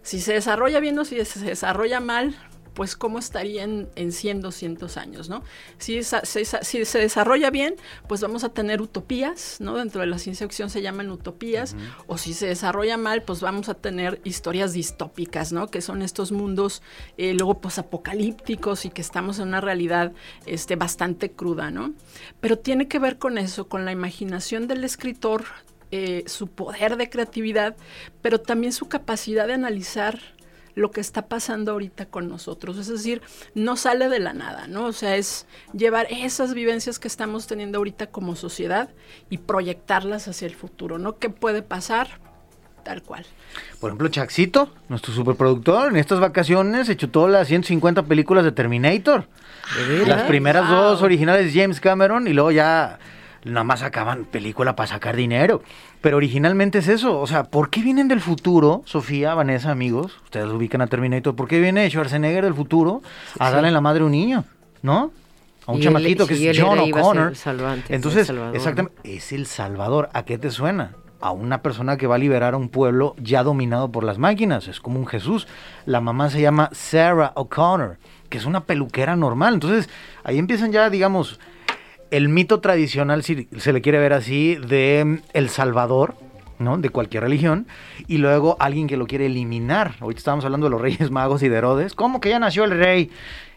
si 0.03 0.19
se 0.21 0.33
desarrolla 0.33 0.79
bien 0.79 0.97
o 0.99 1.05
si 1.05 1.23
se 1.25 1.39
desarrolla 1.39 1.99
mal, 1.99 2.35
pues 2.73 2.95
cómo 2.95 3.19
estaría 3.19 3.63
en, 3.63 3.89
en 3.95 4.11
100, 4.11 4.41
200 4.41 4.97
años, 4.97 5.29
¿no? 5.29 5.43
Se, 5.77 6.03
si 6.03 6.85
se 6.85 6.99
desarrolla 6.99 7.49
bien, 7.49 7.75
pues 8.07 8.21
vamos 8.21 8.43
a 8.43 8.49
tener 8.49 8.81
utopías, 8.81 9.57
¿no? 9.59 9.75
Dentro 9.75 10.01
de 10.01 10.07
la 10.07 10.17
ciencia 10.17 10.47
ficción 10.47 10.69
se 10.69 10.81
llaman 10.81 11.11
utopías, 11.11 11.75
o 12.07 12.17
si 12.17 12.33
se 12.33 12.47
desarrolla 12.47 12.97
mal, 12.97 13.23
pues 13.23 13.41
vamos 13.41 13.69
a 13.69 13.73
tener 13.73 14.21
historias 14.23 14.73
distópicas, 14.73 15.51
¿no? 15.51 15.67
Que 15.67 15.81
son 15.81 16.01
estos 16.01 16.31
mundos 16.31 16.81
eh, 17.17 17.33
luego 17.33 17.59
posapocalípticos 17.59 18.85
y 18.85 18.89
que 18.89 19.01
estamos 19.01 19.39
en 19.39 19.49
una 19.49 19.61
realidad 19.61 20.13
este, 20.45 20.75
bastante 20.75 21.31
cruda, 21.31 21.71
¿no? 21.71 21.93
Pero 22.39 22.57
tiene 22.57 22.87
que 22.87 22.99
ver 22.99 23.17
con 23.17 23.37
eso, 23.37 23.67
con 23.67 23.85
la 23.85 23.91
imaginación 23.91 24.67
del 24.67 24.83
escritor, 24.83 25.43
eh, 25.91 26.23
su 26.27 26.47
poder 26.47 26.97
de 26.97 27.10
creatividad, 27.10 27.75
pero 28.21 28.39
también 28.39 28.73
su 28.73 28.88
capacidad 28.88 29.47
de 29.47 29.54
analizar 29.54 30.19
lo 30.73 30.89
que 30.91 31.01
está 31.01 31.27
pasando 31.27 31.73
ahorita 31.73 32.06
con 32.06 32.30
nosotros. 32.30 32.77
Es 32.77 32.88
decir, 32.88 33.21
no 33.56 33.75
sale 33.75 34.08
de 34.08 34.19
la 34.19 34.34
nada, 34.34 34.67
¿no? 34.67 34.86
O 34.86 34.93
sea, 34.93 35.17
es 35.17 35.45
llevar 35.73 36.08
esas 36.10 36.54
vivencias 36.54 36.97
que 36.97 37.10
estamos 37.10 37.45
teniendo 37.47 37.80
ahorita 37.80 38.08
como 38.08 38.38
sociedad 38.38 38.89
y 39.30 39.39
proyectarlas 39.39 40.30
hacia 40.30 40.47
el 40.47 40.56
futuro, 40.56 40.97
¿no? 40.97 41.17
¿Qué 41.17 41.30
puede 41.30 41.62
pasar? 41.62 42.19
Tal 42.84 43.04
cual. 43.04 43.25
Por 43.80 43.89
ejemplo, 43.89 44.08
Chaxito, 44.08 44.73
nuestro 44.89 45.13
superproductor, 45.13 45.91
en 45.91 45.97
estas 45.97 46.19
vacaciones 46.21 46.88
se 46.88 46.95
chutó 46.95 47.27
las 47.27 47.47
150 47.49 48.04
películas 48.04 48.43
de 48.45 48.54
Terminator. 48.54 49.27
Las 50.08 50.23
primeras 50.23 50.67
Wow. 50.69 50.77
dos 50.82 51.01
originales 51.01 51.51
James 51.54 51.80
Cameron 51.80 52.27
y 52.27 52.34
luego 52.34 52.51
ya 52.51 52.97
nada 53.43 53.63
más 53.63 53.80
sacaban 53.82 54.25
película 54.25 54.75
para 54.75 54.88
sacar 54.88 55.15
dinero. 55.15 55.62
Pero 56.01 56.17
originalmente 56.17 56.80
es 56.80 56.88
eso. 56.88 57.19
O 57.19 57.27
sea, 57.27 57.43
¿por 57.45 57.69
qué 57.69 57.82
vienen 57.82 58.08
del 58.08 58.21
futuro, 58.21 58.82
Sofía, 58.86 59.34
Vanessa, 59.34 59.71
amigos? 59.71 60.17
Ustedes 60.23 60.47
ubican 60.47 60.82
a 60.82 60.88
Terminator. 60.88 61.36
¿Por 61.36 61.47
qué 61.47 61.60
viene 61.60 61.89
Schwarzenegger 61.89 62.43
del 62.43 62.54
futuro 62.56 63.01
a 63.39 63.47
Sí. 63.47 63.54
darle 63.54 63.67
en 63.69 63.73
la 63.73 63.82
madre 63.82 64.01
a 64.04 64.06
un 64.06 64.12
niño? 64.12 64.43
¿No? 64.82 65.12
A 65.67 65.71
un 65.71 65.77
Y 65.77 65.82
él- 65.82 65.84
chamaquito 65.86 66.25
que 66.27 66.49
es 66.49 66.60
John 66.60 66.80
O'Connor. 66.80 67.34
Entonces, 67.89 68.30
el 68.30 68.39
exactamente, 68.56 68.97
es 69.04 69.32
el 69.32 69.45
Salvador. 69.45 70.10
¿A 70.13 70.23
qué 70.23 70.38
te 70.38 70.49
suena? 70.49 70.93
A 71.19 71.30
una 71.32 71.62
persona 71.62 71.97
que 71.97 72.08
va 72.08 72.15
a 72.15 72.17
liberar 72.17 72.56
a 72.56 72.58
un 72.58 72.69
pueblo 72.69 73.15
ya 73.21 73.43
dominado 73.43 73.91
por 73.91 74.04
las 74.04 74.17
máquinas. 74.17 74.67
Es 74.67 74.80
como 74.80 74.99
un 74.99 75.06
Jesús. 75.06 75.47
La 75.86 76.01
mamá 76.01 76.32
se 76.32 76.41
llama 76.41 76.69
Sarah 76.73 77.32
O'Connor, 77.36 77.97
que 78.30 78.39
es 78.39 78.45
una 78.45 78.62
peluquera 78.62 79.15
normal. 79.15 79.54
Entonces, 79.54 79.88
ahí 80.23 80.39
empiezan 80.39 80.71
ya, 80.71 80.89
digamos, 80.89 81.39
el 82.12 82.30
mito 82.30 82.60
tradicional, 82.60 83.24
si 83.24 83.47
se 83.58 83.74
le 83.74 83.82
quiere 83.82 83.97
ver 83.97 84.13
así, 84.13 84.56
de 84.56 85.04
mm, 85.04 85.17
El 85.34 85.50
Salvador, 85.50 86.15
¿no? 86.60 86.78
De 86.78 86.89
cualquier 86.89 87.24
religión, 87.24 87.67
y 88.08 88.17
luego 88.17 88.58
alguien 88.60 88.88
que 88.88 88.97
lo 88.97 89.08
quiere 89.08 89.26
eliminar. 89.26 89.95
Ahorita 90.00 90.19
estábamos 90.19 90.45
hablando 90.45 90.67
de 90.67 90.71
los 90.71 90.82
Reyes 90.82 91.10
Magos 91.12 91.41
y 91.41 91.50
de 91.50 91.58
Herodes. 91.58 91.95
¿Cómo 91.95 92.21
que 92.21 92.30
ya 92.30 92.39
nació 92.39 92.65
el 92.65 92.71
rey? 92.71 93.10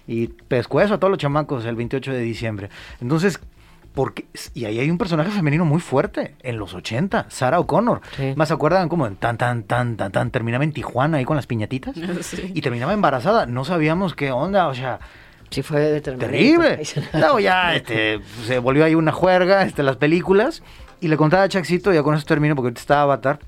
Y 0.07 0.29
pescuezo 0.29 0.95
a 0.95 0.99
todos 0.99 1.11
los 1.11 1.19
chamacos 1.19 1.65
el 1.65 1.77
28 1.77 2.13
de 2.13 2.21
diciembre. 2.21 2.71
Entonces, 3.01 3.41
¿por 3.95 4.15
qué? 4.15 4.27
Y 4.53 4.67
ahí 4.67 4.79
hay 4.79 4.91
un 4.91 4.99
personaje 4.99 5.31
femenino 5.31 5.65
muy 5.65 5.81
fuerte, 5.81 6.35
en 6.43 6.59
los 6.59 6.75
80, 6.75 7.27
Sarah 7.31 7.59
O'Connor. 7.59 8.03
Sí. 8.17 8.35
Más 8.37 8.49
se 8.49 8.55
acuerdan 8.55 8.89
como 8.89 9.07
en 9.07 9.17
tan, 9.17 9.39
tan, 9.39 9.63
tan, 9.65 9.97
tan, 9.97 10.13
tan, 10.13 10.31
terminaba 10.31 10.65
en 10.65 10.73
Tijuana 10.73 11.19
ahí 11.19 11.25
con 11.25 11.37
las 11.37 11.47
piñatitas. 11.47 11.97
Sí. 12.21 12.53
Y 12.55 12.61
terminaba 12.61 12.93
embarazada. 12.93 13.47
No 13.47 13.65
sabíamos 13.65 14.15
qué 14.15 14.31
onda, 14.31 14.69
o 14.69 14.75
sea, 14.75 15.01
Sí, 15.55 15.63
fue 15.63 16.01
terrible. 16.01 16.83
Luego 17.13 17.39
ya 17.41 17.75
este, 17.77 18.21
se 18.47 18.59
volvió 18.59 18.85
ahí 18.85 18.95
una 18.95 19.13
juerga, 19.13 19.63
este, 19.63 19.83
las 19.83 19.97
películas. 19.97 20.63
Y 21.01 21.09
le 21.09 21.17
contaba 21.17 21.43
a 21.43 21.49
Chaxito, 21.49 21.93
ya 21.93 22.03
con 22.03 22.15
eso 22.15 22.25
termino 22.25 22.55
porque 22.57 22.67
ahorita 22.69 22.81
está 22.81 23.03
Avatar. 23.03 23.39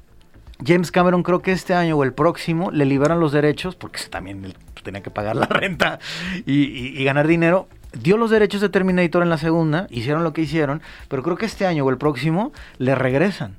James 0.64 0.90
Cameron 0.90 1.22
creo 1.22 1.40
que 1.42 1.52
este 1.52 1.74
año 1.74 1.96
o 1.96 2.04
el 2.04 2.12
próximo 2.12 2.70
le 2.70 2.84
liberan 2.86 3.20
los 3.20 3.32
derechos, 3.32 3.76
porque 3.76 4.00
también 4.10 4.44
él 4.44 4.54
tenía 4.82 5.02
que 5.02 5.10
pagar 5.10 5.36
la 5.36 5.46
renta 5.50 5.98
y, 6.46 6.64
y- 6.64 6.94
y 7.00 7.04
ganar 7.04 7.26
dinero. 7.26 7.68
Dio 7.92 8.16
los 8.18 8.30
derechos 8.30 8.60
de 8.60 8.68
Terminator 8.68 9.22
en 9.22 9.30
la 9.30 9.38
segunda, 9.38 9.86
hicieron 9.90 10.22
lo 10.22 10.32
que 10.32 10.42
hicieron, 10.42 10.82
pero 11.08 11.22
creo 11.22 11.36
que 11.36 11.46
este 11.46 11.66
año 11.66 11.84
o 11.84 11.90
el 11.90 11.96
próximo 11.98 12.52
le 12.78 12.94
regresan. 12.94 13.56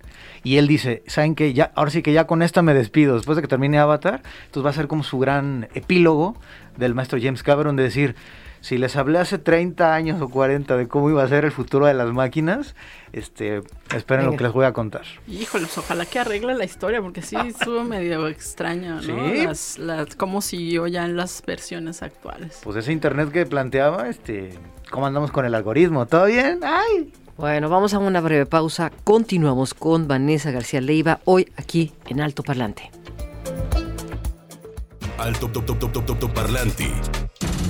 Y 0.48 0.58
él 0.60 0.66
dice, 0.66 1.04
¿saben 1.08 1.36
qué? 1.36 1.52
Ya, 1.52 1.74
ahora 1.76 1.92
sí 1.92 2.02
que 2.02 2.14
ya 2.14 2.26
con 2.26 2.42
esta 2.42 2.62
me 2.62 2.74
despido, 2.74 3.16
después 3.16 3.36
de 3.36 3.42
que 3.42 3.50
termine 3.50 3.80
Avatar, 3.80 4.22
entonces 4.46 4.66
va 4.66 4.70
a 4.70 4.74
ser 4.74 4.88
como 4.88 5.04
su 5.04 5.20
gran 5.20 5.68
epílogo 5.74 6.38
del 6.78 6.96
maestro 6.96 7.20
James 7.22 7.44
Cameron 7.44 7.76
de 7.76 7.84
decir, 7.84 8.16
si 8.62 8.78
les 8.78 8.96
hablé 8.96 9.20
hace 9.20 9.40
30 9.40 9.94
años 9.94 10.22
o 10.22 10.30
40 10.30 10.78
de 10.78 10.88
cómo 10.88 11.10
iba 11.10 11.22
a 11.22 11.28
ser 11.28 11.44
el 11.44 11.52
futuro 11.52 11.86
de 11.86 11.94
las 11.94 12.14
máquinas, 12.14 12.76
este, 13.12 13.62
esperen 13.94 14.28
lo 14.28 14.38
que 14.38 14.44
les 14.46 14.54
voy 14.54 14.64
a 14.64 14.72
contar. 14.72 15.04
Híjoles, 15.28 15.78
ojalá 15.78 16.06
que 16.06 16.20
arregle 16.20 16.56
la 16.56 16.64
historia, 16.64 17.02
porque 17.02 17.22
sí 17.22 17.36
estuvo 17.46 17.84
medio 17.84 18.26
extraña, 18.30 19.02
¿no? 19.02 19.02
Sí. 19.02 19.44
Las, 19.44 19.78
las, 19.78 20.16
cómo 20.16 20.42
siguió 20.42 20.88
ya 20.88 21.04
en 21.04 21.18
las 21.18 21.44
versiones 21.46 22.02
actuales. 22.02 22.62
Pues 22.64 22.78
ese 22.78 22.94
internet 22.94 23.34
que 23.34 23.46
planteaba, 23.46 24.08
este, 24.08 24.58
¿cómo 24.92 25.08
andamos 25.08 25.30
con 25.30 25.44
el 25.44 25.54
algoritmo? 25.54 26.06
¿Todo 26.06 26.28
bien? 26.28 26.62
¡Ay! 26.64 27.12
Bueno, 27.38 27.69
vamos 27.69 27.93
a 27.93 28.00
una 28.00 28.19
breve 28.19 28.47
pausa. 28.47 28.91
Continuamos 29.04 29.76
con 29.76 30.08
Vanessa 30.08 30.50
García 30.50 30.82
Leiva 30.82 31.19
hoy 31.26 31.47
aquí 31.56 31.93
en 32.08 32.19
Alto 32.19 32.41
Parlante. 32.41 32.89
Alto 35.19 35.47
top, 35.50 35.65
top, 35.65 35.91
top, 35.91 36.19
top, 36.19 36.34
parlante 36.34 36.91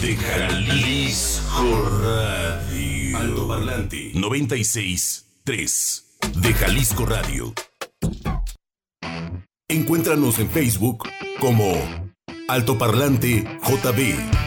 de 0.01 0.15
Jalisco 0.15 1.89
Radio. 2.01 3.17
Alto 3.17 3.47
parlante 3.47 4.11
96 4.13 5.25
3 5.43 6.05
de 6.37 6.53
Jalisco 6.53 7.05
Radio. 7.05 7.53
Encuéntranos 9.67 10.39
en 10.39 10.49
Facebook 10.49 11.09
como 11.41 11.73
Alto 12.47 12.77
Parlante 12.77 13.43
JB. 13.63 14.46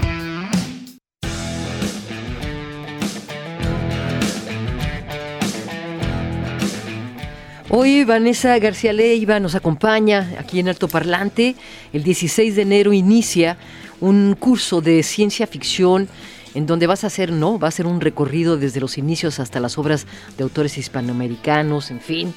Hoy 7.72 8.02
Vanessa 8.02 8.58
García 8.58 8.92
Leiva 8.92 9.38
nos 9.38 9.54
acompaña 9.54 10.34
aquí 10.40 10.58
en 10.58 10.68
Alto 10.68 10.88
Parlante. 10.88 11.54
El 11.92 12.02
16 12.02 12.56
de 12.56 12.62
enero 12.62 12.92
inicia 12.92 13.58
un 14.00 14.34
curso 14.34 14.80
de 14.80 15.04
ciencia 15.04 15.46
ficción 15.46 16.08
en 16.56 16.66
donde 16.66 16.88
vas 16.88 17.04
a 17.04 17.06
hacer, 17.06 17.30
¿no? 17.30 17.60
Va 17.60 17.68
a 17.68 17.70
ser 17.70 17.86
un 17.86 18.00
recorrido 18.00 18.56
desde 18.56 18.80
los 18.80 18.98
inicios 18.98 19.38
hasta 19.38 19.60
las 19.60 19.78
obras 19.78 20.08
de 20.36 20.42
autores 20.42 20.78
hispanoamericanos, 20.78 21.92
en 21.92 22.00
fin, 22.00 22.34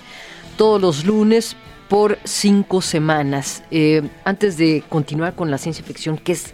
todos 0.55 0.79
los 0.79 1.03
lunes 1.03 1.55
por 1.89 2.19
cinco 2.23 2.83
semanas. 2.83 3.63
Eh, 3.71 4.07
antes 4.25 4.55
de 4.57 4.83
continuar 4.87 5.33
con 5.33 5.49
la 5.49 5.57
ciencia 5.57 5.83
ficción, 5.83 6.19
que 6.19 6.33
es, 6.33 6.53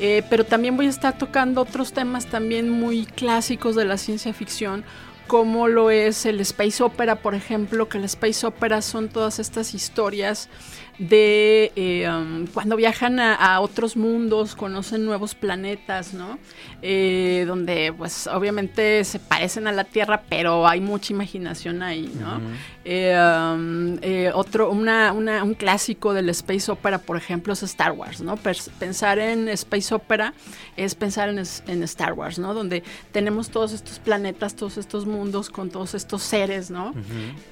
Eh, 0.01 0.23
pero 0.30 0.43
también 0.43 0.75
voy 0.75 0.88
a 0.88 0.89
estar 0.89 1.17
tocando 1.17 1.62
otros 1.62 1.93
temas 1.93 2.25
también 2.25 2.69
muy 2.69 3.06
clásicos 3.06 3.78
de 3.78 3.86
la 3.86 3.97
ciencia 3.97 4.34
ficción, 4.34 4.84
como 5.25 5.69
lo 5.69 5.89
es 5.89 6.25
el 6.25 6.41
space 6.41 6.84
opera, 6.84 7.15
por 7.15 7.34
ejemplo, 7.34 7.88
que 7.88 7.97
el 7.97 8.04
space 8.04 8.45
opera 8.45 8.82
son 8.82 9.08
todas 9.08 9.39
estas 9.39 9.73
historias 9.73 10.49
de 10.97 11.71
eh, 11.75 12.10
um, 12.10 12.47
cuando 12.47 12.75
viajan 12.75 13.19
a, 13.19 13.60
otros 13.60 13.97
mundos, 13.97 14.55
conocen 14.55 15.05
nuevos 15.05 15.36
planetas, 15.36 16.13
¿no? 16.13 16.39
Eh, 16.81 17.43
donde 17.47 17.93
pues 17.97 18.27
obviamente 18.27 19.03
se 19.03 19.19
parecen 19.19 19.67
a 19.67 19.71
la 19.71 19.84
Tierra, 19.84 20.23
pero 20.29 20.67
hay 20.67 20.79
mucha 20.79 21.12
imaginación 21.12 21.84
ahí, 21.84 22.12
¿no? 22.19 22.39
Eh, 22.86 23.15
um, 23.17 23.97
otro, 24.34 24.71
una, 24.71 25.12
un 25.12 25.53
clásico 25.55 26.13
del 26.13 26.29
space 26.29 26.71
opera, 26.71 26.99
por 26.99 27.17
ejemplo, 27.17 27.53
es 27.53 27.63
Star 27.63 27.91
Wars, 27.91 28.21
¿no? 28.21 28.38
pensar 28.38 29.19
en 29.19 29.49
space 29.49 29.93
opera 29.93 30.34
es 30.77 30.95
pensar 30.95 31.29
en, 31.29 31.84
Star 31.84 32.13
Wars, 32.13 32.38
¿no? 32.39 32.53
Donde 32.53 32.84
tenemos 33.12 33.49
todos 33.49 33.73
estos 33.73 33.99
planetas, 33.99 34.55
todos 34.55 34.77
estos 34.77 35.05
mundos 35.05 35.49
con 35.49 35.69
todos 35.69 35.93
estos 35.95 36.21
seres, 36.21 36.69
¿no? 36.69 36.93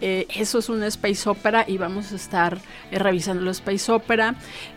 eso 0.01 0.59
es 0.59 0.69
un 0.69 0.83
space 0.83 1.29
opera 1.29 1.65
y 1.67 1.77
vamos 1.77 2.11
a 2.11 2.15
estar 2.15 2.59
revisando 2.91 3.32
los 3.41 3.57
Space 3.57 3.91
Opera. 3.91 4.35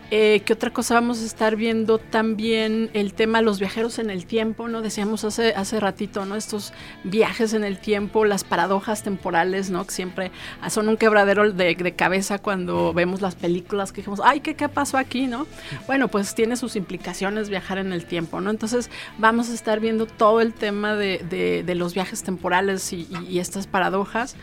Eh, 0.09 0.41
¿Qué 0.45 0.53
otra 0.53 0.71
cosa 0.71 0.93
vamos 0.93 1.21
a 1.21 1.25
estar 1.25 1.57
viendo? 1.57 1.97
También 1.97 2.89
el 2.93 3.13
tema 3.13 3.39
de 3.39 3.43
los 3.43 3.59
viajeros 3.59 3.99
en 3.99 4.09
el 4.09 4.25
tiempo, 4.25 4.69
¿no? 4.69 4.81
Decíamos 4.81 5.25
hace, 5.25 5.53
hace 5.53 5.81
ratito, 5.81 6.25
¿no? 6.25 6.37
Estos 6.37 6.71
viajes 7.03 7.53
en 7.53 7.65
el 7.65 7.77
tiempo, 7.77 8.23
las 8.23 8.45
paradojas 8.45 9.03
temporales, 9.03 9.69
¿no? 9.69 9.85
Que 9.85 9.91
siempre 9.91 10.31
son 10.69 10.87
un 10.87 10.95
quebradero 10.95 11.51
de, 11.51 11.75
cabeza 11.97 12.39
cuando 12.39 12.93
vemos 12.93 13.21
las 13.21 13.35
películas 13.35 13.91
que 13.91 13.97
dijimos, 13.97 14.21
ay, 14.23 14.39
¿qué, 14.39 14.55
¿qué 14.55 14.69
pasó 14.69 14.97
aquí, 14.97 15.27
no? 15.27 15.45
Bueno, 15.87 16.07
pues 16.07 16.33
tiene 16.35 16.55
sus 16.55 16.77
implicaciones 16.77 17.49
viajar 17.49 17.77
en 17.77 17.91
el 17.91 18.05
tiempo, 18.05 18.39
¿no? 18.39 18.49
Entonces 18.49 18.89
vamos 19.17 19.49
a 19.49 19.53
estar 19.53 19.81
viendo 19.81 20.05
todo 20.05 20.39
el 20.39 20.53
tema 20.53 20.95
de, 20.95 21.63
los 21.75 21.93
viajes 21.93 22.23
temporales 22.23 22.93
y 22.93 23.39
estas 23.39 23.67
paradojas. 23.67 24.37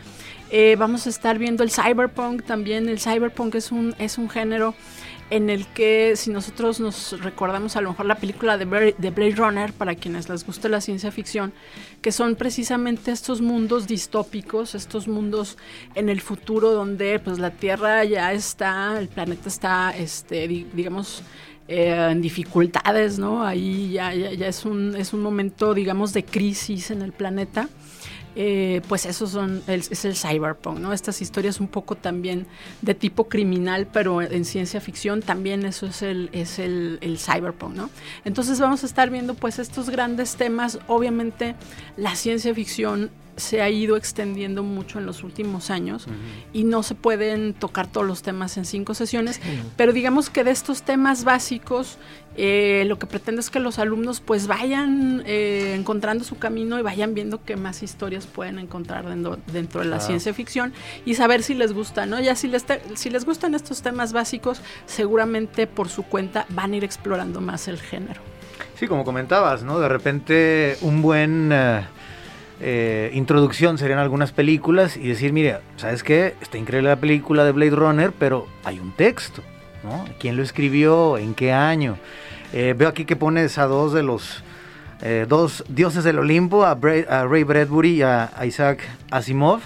Eh, 0.57 0.77
vamos 0.77 1.05
a 1.05 1.09
estar 1.09 1.37
viendo 1.37 1.63
el 1.63 1.69
cyberpunk 1.69 2.43
también. 2.43 2.87
El 2.87 2.97
cyberpunk 2.97 3.55
es 3.55 3.73
un, 3.73 3.93
es 3.99 4.17
un 4.17 4.29
género 4.29 4.73
en 5.29 5.49
el 5.49 5.67
que 5.67 6.13
si 6.15 6.29
nosotros 6.29 6.79
nos 6.79 7.19
recordamos 7.21 7.75
a 7.75 7.81
lo 7.81 7.89
mejor 7.89 8.05
la 8.05 8.15
película 8.15 8.57
de, 8.57 8.63
Blade 8.63 9.35
Runner, 9.35 9.73
para 9.73 9.95
quienes 9.95 10.29
les 10.29 10.45
guste 10.45 10.69
la 10.69 10.79
ciencia 10.79 11.11
ficción, 11.11 11.51
que 12.01 12.13
son 12.13 12.37
precisamente 12.37 13.11
estos 13.11 13.41
mundos 13.41 13.85
distópicos, 13.85 14.75
estos 14.75 15.09
mundos 15.09 15.57
en 15.93 16.07
el 16.07 16.21
futuro 16.21 16.71
donde 16.71 17.19
pues 17.19 17.37
la 17.37 17.51
Tierra 17.51 18.05
ya 18.05 18.31
está, 18.31 18.97
el 18.97 19.09
planeta 19.09 19.49
está, 19.49 19.91
este, 19.91 20.47
digamos, 20.47 21.21
eh, 21.67 22.11
en 22.11 22.21
dificultades, 22.21 23.19
¿no? 23.19 23.43
Ahí 23.45 23.91
ya, 23.91 24.13
ya, 24.13 24.31
ya, 24.31 24.47
es, 24.47 24.63
un, 24.63 24.95
es 24.95 25.11
un 25.11 25.21
momento, 25.21 25.73
digamos, 25.73 26.13
de 26.13 26.23
crisis 26.23 26.91
en 26.91 27.01
el 27.01 27.11
planeta. 27.11 27.67
Eh, 28.35 28.81
pues 28.89 29.05
eso 29.05 29.27
son, 29.27 29.63
es 29.67 30.03
el 30.03 30.15
cyberpunk, 30.15 30.79
¿no? 30.79 30.91
Estas 30.91 31.21
historias 31.21 31.61
un 31.61 31.69
poco 31.69 31.95
también 31.95 32.47
de 32.81 32.93
tipo 32.93 33.29
criminal, 33.29 33.87
pero 33.91 34.21
en 34.21 34.43
ciencia 34.43 34.81
ficción 34.81 35.21
también 35.21 35.65
eso 35.65 35.85
es 35.85 36.01
el, 36.01 36.29
es 36.33 36.59
el, 36.59 36.97
el 37.01 37.17
cyberpunk, 37.17 37.75
¿no? 37.75 37.89
Entonces 38.25 38.59
vamos 38.59 38.83
a 38.83 38.87
estar 38.87 39.09
viendo 39.09 39.35
pues 39.35 39.57
estos 39.57 39.89
grandes 39.89 40.35
temas, 40.35 40.79
obviamente 40.87 41.55
la 41.95 42.15
ciencia 42.15 42.53
ficción 42.53 43.09
se 43.37 43.61
ha 43.61 43.69
ido 43.69 43.97
extendiendo 43.97 44.63
mucho 44.63 44.99
en 44.99 45.05
los 45.05 45.23
últimos 45.23 45.69
años 45.69 46.07
y 46.53 46.63
no 46.63 46.83
se 46.83 46.95
pueden 46.95 47.53
tocar 47.53 47.87
todos 47.87 48.07
los 48.07 48.21
temas 48.21 48.57
en 48.57 48.65
cinco 48.65 48.93
sesiones, 48.93 49.41
pero 49.75 49.93
digamos 49.93 50.29
que 50.29 50.43
de 50.43 50.51
estos 50.51 50.83
temas 50.83 51.23
básicos 51.23 51.97
eh, 52.37 52.83
lo 52.87 52.99
que 52.99 53.07
pretende 53.07 53.39
es 53.39 53.49
que 53.49 53.59
los 53.59 53.79
alumnos 53.79 54.19
pues 54.19 54.47
vayan 54.47 55.23
eh, 55.25 55.73
encontrando 55.77 56.25
su 56.25 56.37
camino 56.37 56.77
y 56.77 56.81
vayan 56.81 57.13
viendo 57.13 57.43
qué 57.43 57.55
más 57.55 57.81
historias 57.81 58.27
pueden 58.27 58.59
encontrar 58.59 59.07
dentro, 59.07 59.37
dentro 59.51 59.81
de 59.81 59.87
la 59.87 60.01
ciencia 60.01 60.33
ficción 60.33 60.73
y 61.05 61.15
saber 61.15 61.43
si 61.43 61.53
les 61.53 61.71
gusta, 61.71 62.05
¿no? 62.05 62.19
Ya 62.19 62.35
si 62.35 62.49
les, 62.49 62.65
si 62.95 63.09
les 63.09 63.25
gustan 63.25 63.55
estos 63.55 63.81
temas 63.81 64.11
básicos, 64.11 64.61
seguramente 64.85 65.65
por 65.65 65.87
su 65.87 66.03
cuenta 66.03 66.45
van 66.49 66.73
a 66.73 66.77
ir 66.77 66.83
explorando 66.83 67.39
más 67.39 67.67
el 67.69 67.79
género. 67.79 68.21
Sí, 68.77 68.87
como 68.87 69.05
comentabas, 69.05 69.63
¿no? 69.63 69.79
De 69.79 69.87
repente 69.87 70.77
un 70.81 71.01
buen... 71.01 71.51
Eh, 71.53 71.85
eh, 72.61 73.11
introducción 73.13 73.77
serían 73.77 73.99
algunas 73.99 74.31
películas 74.31 74.97
y 74.97 75.07
decir, 75.07 75.33
mire, 75.33 75.57
¿sabes 75.75 76.03
qué? 76.03 76.35
Está 76.41 76.57
increíble 76.57 76.89
la 76.89 76.95
película 76.95 77.43
de 77.43 77.51
Blade 77.51 77.75
Runner, 77.75 78.11
pero 78.17 78.47
hay 78.63 78.79
un 78.79 78.91
texto, 78.93 79.41
¿no? 79.83 80.05
¿Quién 80.19 80.37
lo 80.37 80.43
escribió? 80.43 81.17
¿En 81.17 81.33
qué 81.33 81.51
año? 81.51 81.97
Eh, 82.53 82.73
veo 82.77 82.87
aquí 82.87 83.05
que 83.05 83.15
pones 83.15 83.57
a 83.57 83.65
dos 83.65 83.93
de 83.93 84.03
los 84.03 84.43
eh, 85.01 85.25
dos 85.27 85.65
dioses 85.67 86.03
del 86.03 86.19
Olimpo, 86.19 86.63
a, 86.63 86.75
Ray 86.75 87.43
Bradbury 87.43 87.95
y 87.95 88.01
a, 88.01 88.31
Isaac 88.45 88.79
Asimov. 89.11 89.61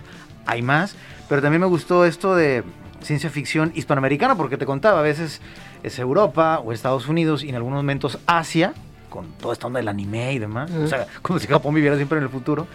Hay 0.46 0.64
más, 0.64 0.96
pero 1.28 1.42
también 1.42 1.62
me 1.62 1.68
gustó 1.68 2.06
esto 2.06 2.36
de 2.36 2.64
ciencia 3.02 3.30
ficción 3.30 3.72
hispanoamericana, 3.76 4.36
porque 4.36 4.58
te 4.58 4.66
contaba, 4.66 5.00
a 5.00 5.04
veces 5.04 5.42
es 5.84 6.00
Europa 6.00 6.60
o 6.60 6.74
Estados 6.74 7.08
Unidos 7.08 7.44
y 7.44 7.50
en 7.50 7.56
algunos 7.56 7.78
momentos 7.78 8.18
Asia, 8.26 8.74
con 9.10 9.28
toda 9.34 9.54
esta 9.54 9.68
onda 9.68 9.80
del 9.80 9.88
anime 9.88 10.34
y 10.34 10.40
demás. 10.40 10.72
O 10.72 10.88
sea, 10.88 11.08
como 11.22 11.40
si 11.40 11.48
Japón 11.48 11.74
viviera 11.76 11.96
siempre 11.96 12.18
en 12.18 12.24
el 12.24 12.30
futuro. 12.30 12.68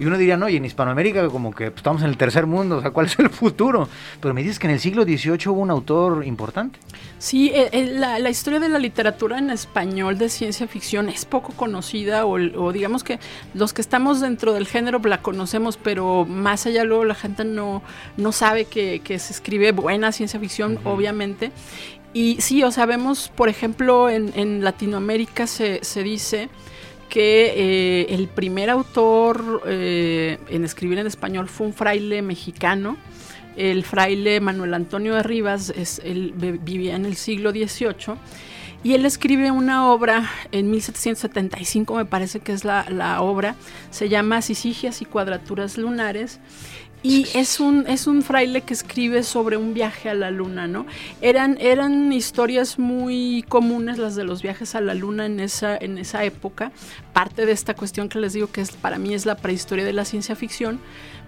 Y 0.00 0.06
uno 0.06 0.16
diría, 0.16 0.36
no, 0.36 0.48
y 0.48 0.56
en 0.56 0.64
Hispanoamérica 0.64 1.28
como 1.28 1.52
que 1.52 1.70
pues, 1.70 1.78
estamos 1.78 2.02
en 2.02 2.08
el 2.08 2.16
tercer 2.16 2.46
mundo, 2.46 2.76
o 2.76 2.80
sea, 2.80 2.92
¿cuál 2.92 3.06
es 3.06 3.18
el 3.18 3.30
futuro? 3.30 3.88
Pero 4.20 4.32
me 4.32 4.42
dices 4.42 4.58
que 4.58 4.68
en 4.68 4.74
el 4.74 4.80
siglo 4.80 5.02
XVIII 5.02 5.48
hubo 5.48 5.60
un 5.60 5.70
autor 5.70 6.24
importante. 6.24 6.78
Sí, 7.18 7.50
eh, 7.52 7.68
eh, 7.72 7.86
la, 7.94 8.20
la, 8.20 8.30
historia 8.30 8.60
de 8.60 8.68
la 8.68 8.78
literatura 8.78 9.38
en 9.38 9.50
español 9.50 10.16
de 10.16 10.28
ciencia 10.28 10.68
ficción 10.68 11.08
es 11.08 11.24
poco 11.24 11.52
conocida 11.52 12.26
o, 12.26 12.34
o, 12.34 12.72
digamos 12.72 13.02
que 13.02 13.18
los 13.54 13.72
que 13.72 13.80
estamos 13.80 14.20
dentro 14.20 14.52
del 14.52 14.68
género 14.68 15.00
la 15.04 15.20
conocemos, 15.20 15.76
pero 15.76 16.24
más 16.24 16.66
allá 16.66 16.84
luego 16.84 17.04
la 17.04 17.14
gente 17.14 17.44
no, 17.44 17.82
no 18.16 18.30
sabe 18.30 18.66
que, 18.66 19.00
que 19.00 19.18
se 19.18 19.32
escribe 19.32 19.72
buena 19.72 20.12
ciencia 20.12 20.38
ficción, 20.38 20.78
obviamente. 20.84 21.50
Y 22.12 22.40
sí, 22.40 22.62
o 22.62 22.70
sea, 22.70 22.86
vemos, 22.86 23.30
por 23.34 23.48
ejemplo, 23.48 24.08
en, 24.08 24.64
Latinoamérica 24.64 25.46
se, 25.46 25.80
dice 26.02 26.48
que 27.08 27.52
eh, 27.56 28.14
el 28.14 28.28
primer 28.28 28.70
autor 28.70 29.62
eh, 29.66 30.38
en 30.48 30.64
escribir 30.64 30.98
en 30.98 31.06
español 31.06 31.48
fue 31.48 31.66
un 31.66 31.74
fraile 31.74 32.22
mexicano. 32.22 32.96
El 33.56 33.84
fraile 33.84 34.40
Manuel 34.40 34.74
Antonio 34.74 35.14
de 35.14 35.22
Rivas 35.22 35.70
es, 35.70 36.00
él 36.04 36.32
vivía 36.36 36.94
en 36.94 37.04
el 37.04 37.16
siglo 37.16 37.50
XVIII 37.50 38.16
y 38.84 38.94
él 38.94 39.04
escribe 39.04 39.50
una 39.50 39.90
obra 39.90 40.30
en 40.52 40.70
1775, 40.70 41.96
me 41.96 42.04
parece 42.04 42.38
que 42.38 42.52
es 42.52 42.64
la, 42.64 42.86
la 42.88 43.20
obra, 43.22 43.56
se 43.90 44.08
llama 44.08 44.40
Sisigias 44.40 45.02
y 45.02 45.04
Cuadraturas 45.04 45.76
Lunares 45.78 46.38
y 47.02 47.26
es 47.34 47.60
un, 47.60 47.86
es 47.86 48.06
un 48.06 48.22
fraile 48.22 48.62
que 48.62 48.74
escribe 48.74 49.22
sobre 49.22 49.56
un 49.56 49.72
viaje 49.72 50.10
a 50.10 50.14
la 50.14 50.30
luna, 50.30 50.66
¿no? 50.66 50.86
Eran, 51.20 51.56
eran 51.60 52.12
historias 52.12 52.78
muy 52.78 53.44
comunes 53.48 53.98
las 53.98 54.16
de 54.16 54.24
los 54.24 54.42
viajes 54.42 54.74
a 54.74 54.80
la 54.80 54.94
luna 54.94 55.26
en 55.26 55.38
esa, 55.38 55.76
en 55.76 55.98
esa 55.98 56.24
época. 56.24 56.72
Parte 57.12 57.46
de 57.46 57.52
esta 57.52 57.74
cuestión 57.74 58.08
que 58.08 58.18
les 58.18 58.32
digo 58.32 58.50
que 58.50 58.62
es, 58.62 58.72
para 58.72 58.98
mí 58.98 59.14
es 59.14 59.26
la 59.26 59.36
prehistoria 59.36 59.84
de 59.84 59.92
la 59.92 60.04
ciencia 60.04 60.34
ficción. 60.34 60.80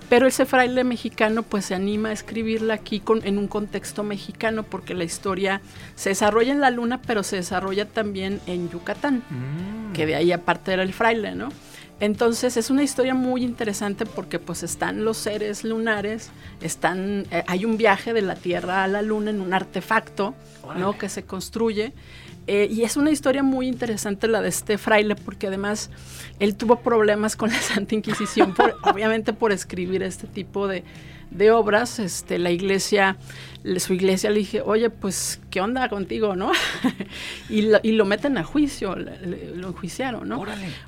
Pero 0.09 0.27
ese 0.27 0.45
fraile 0.45 0.83
mexicano 0.83 1.45
pues 1.45 1.67
se 1.67 1.77
anima 1.77 2.09
a 2.09 2.13
escribirla 2.13 2.75
aquí 2.75 2.99
con, 2.99 3.25
en 3.25 3.39
un 3.39 3.47
contexto 3.47 4.03
mexicano 4.03 4.65
porque 4.65 4.93
la 4.93 5.05
historia 5.05 5.61
se 5.95 6.09
desarrolla 6.09 6.51
en 6.51 6.61
la 6.61 6.71
luna 6.71 7.01
pero 7.01 7.23
se 7.23 7.37
desarrolla 7.37 7.85
también 7.85 8.41
en 8.49 8.69
Yucatán, 8.71 9.23
mm. 9.31 9.93
que 9.93 10.07
de 10.07 10.17
ahí 10.17 10.33
aparte 10.33 10.73
era 10.73 10.83
el 10.83 10.93
fraile, 10.93 11.37
¿no? 11.37 11.51
Entonces 12.01 12.57
es 12.57 12.71
una 12.71 12.83
historia 12.83 13.15
muy 13.15 13.45
interesante 13.45 14.07
porque 14.07 14.39
pues 14.39 14.63
están 14.63 15.05
los 15.05 15.19
seres 15.19 15.65
lunares, 15.65 16.31
están, 16.63 17.27
eh, 17.31 17.45
hay 17.47 17.65
un 17.67 17.77
viaje 17.77 18.13
de 18.15 18.23
la 18.23 18.35
Tierra 18.37 18.85
a 18.85 18.89
la 18.89 19.03
Luna 19.03 19.31
en 19.31 19.41
un 19.43 19.53
artefacto, 19.53 20.35
¿no? 20.79 20.97
Que 20.97 21.09
se 21.11 21.25
construye. 21.25 21.93
Eh, 22.47 22.69
y 22.71 22.83
es 22.85 22.97
una 22.97 23.11
historia 23.11 23.43
muy 23.43 23.69
interesante 23.69 24.27
la 24.27 24.41
de 24.41 24.49
este 24.49 24.79
fraile, 24.79 25.15
porque 25.15 25.47
además 25.49 25.91
él 26.39 26.57
tuvo 26.57 26.77
problemas 26.81 27.37
con 27.37 27.51
la 27.51 27.61
Santa 27.61 27.95
Inquisición, 27.95 28.55
por- 28.55 28.77
obviamente 28.83 29.33
por 29.35 29.53
escribir 29.53 30.03
este 30.03 30.27
tipo 30.27 30.67
de, 30.67 30.83
de 31.31 31.51
obras. 31.51 31.99
Este, 31.99 32.39
la 32.39 32.51
iglesia, 32.51 33.17
le- 33.63 33.81
su 33.81 33.93
iglesia 33.95 34.31
le 34.31 34.39
dije, 34.41 34.63
oye, 34.63 34.91
pues, 34.91 35.41
¿qué 35.51 35.61
onda 35.61 35.89
contigo, 35.89 36.37
no? 36.37 36.53
y, 37.49 37.63
lo, 37.63 37.79
y 37.83 37.93
lo 37.93 38.05
meten 38.05 38.37
a 38.39 38.45
juicio, 38.45 38.97
le- 38.97 39.55
lo 39.57 39.69
enjuiciaron, 39.69 40.29
¿no? 40.29 40.39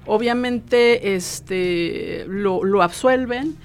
Obviamente, 0.07 1.14
este, 1.14 2.24
lo, 2.28 2.64
lo 2.64 2.82
absuelven, 2.82 3.57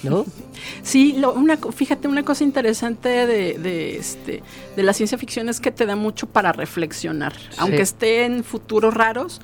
¿no? 0.04 0.26
Sí, 0.84 1.14
lo- 1.18 1.34
una, 1.34 1.56
fíjate, 1.58 2.08
una 2.08 2.24
cosa 2.24 2.44
interesante 2.44 3.10
de, 3.26 3.58
de, 3.58 3.98
este, 3.98 4.44
de 4.76 4.84
la 4.84 4.92
ciencia 4.94 5.18
ficción 5.18 5.48
es 5.50 5.60
que 5.62 5.72
te 5.72 5.86
da 5.86 5.96
mucho 5.96 6.28
para 6.28 6.52
reflexionar. 6.52 7.34
Aunque 7.58 7.82
esté 7.82 8.26
en 8.26 8.44
futuros 8.44 8.94
raros, 8.94 9.40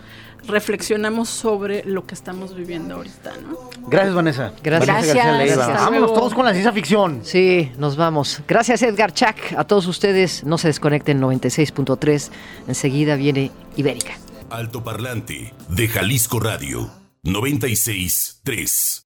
reflexionamos 0.48 1.30
sobre 1.30 1.84
lo 1.86 2.06
que 2.06 2.16
estamos 2.16 2.56
viviendo 2.56 2.96
ahorita, 2.96 3.34
¿no? 3.41 3.70
Gracias, 3.88 4.16
Vanessa. 4.16 4.54
Gracias. 4.64 4.88
Vanessa 4.88 5.14
García 5.14 5.34
Gracias, 5.38 5.58
Leiva. 5.58 5.82
Vámonos 5.82 6.14
todos 6.14 6.34
con 6.34 6.46
la 6.46 6.52
ciencia 6.52 6.72
ficción. 6.72 7.22
Sí, 7.24 7.72
nos 7.78 7.96
vamos. 7.98 8.41
Gracias 8.48 8.82
Edgar 8.82 9.14
Chac. 9.14 9.54
A 9.58 9.64
todos 9.64 9.88
ustedes, 9.88 10.43
no 10.43 10.58
se 10.58 10.68
desconecten 10.70 11.22
96.3. 11.22 12.30
Enseguida 12.68 13.16
viene 13.16 13.52
Ibérica. 13.76 14.18
Alto 14.50 14.84
Parlante 14.84 15.54
de 15.70 15.88
Jalisco 15.88 16.39
Radio 16.39 16.89
96.3. 17.24 19.04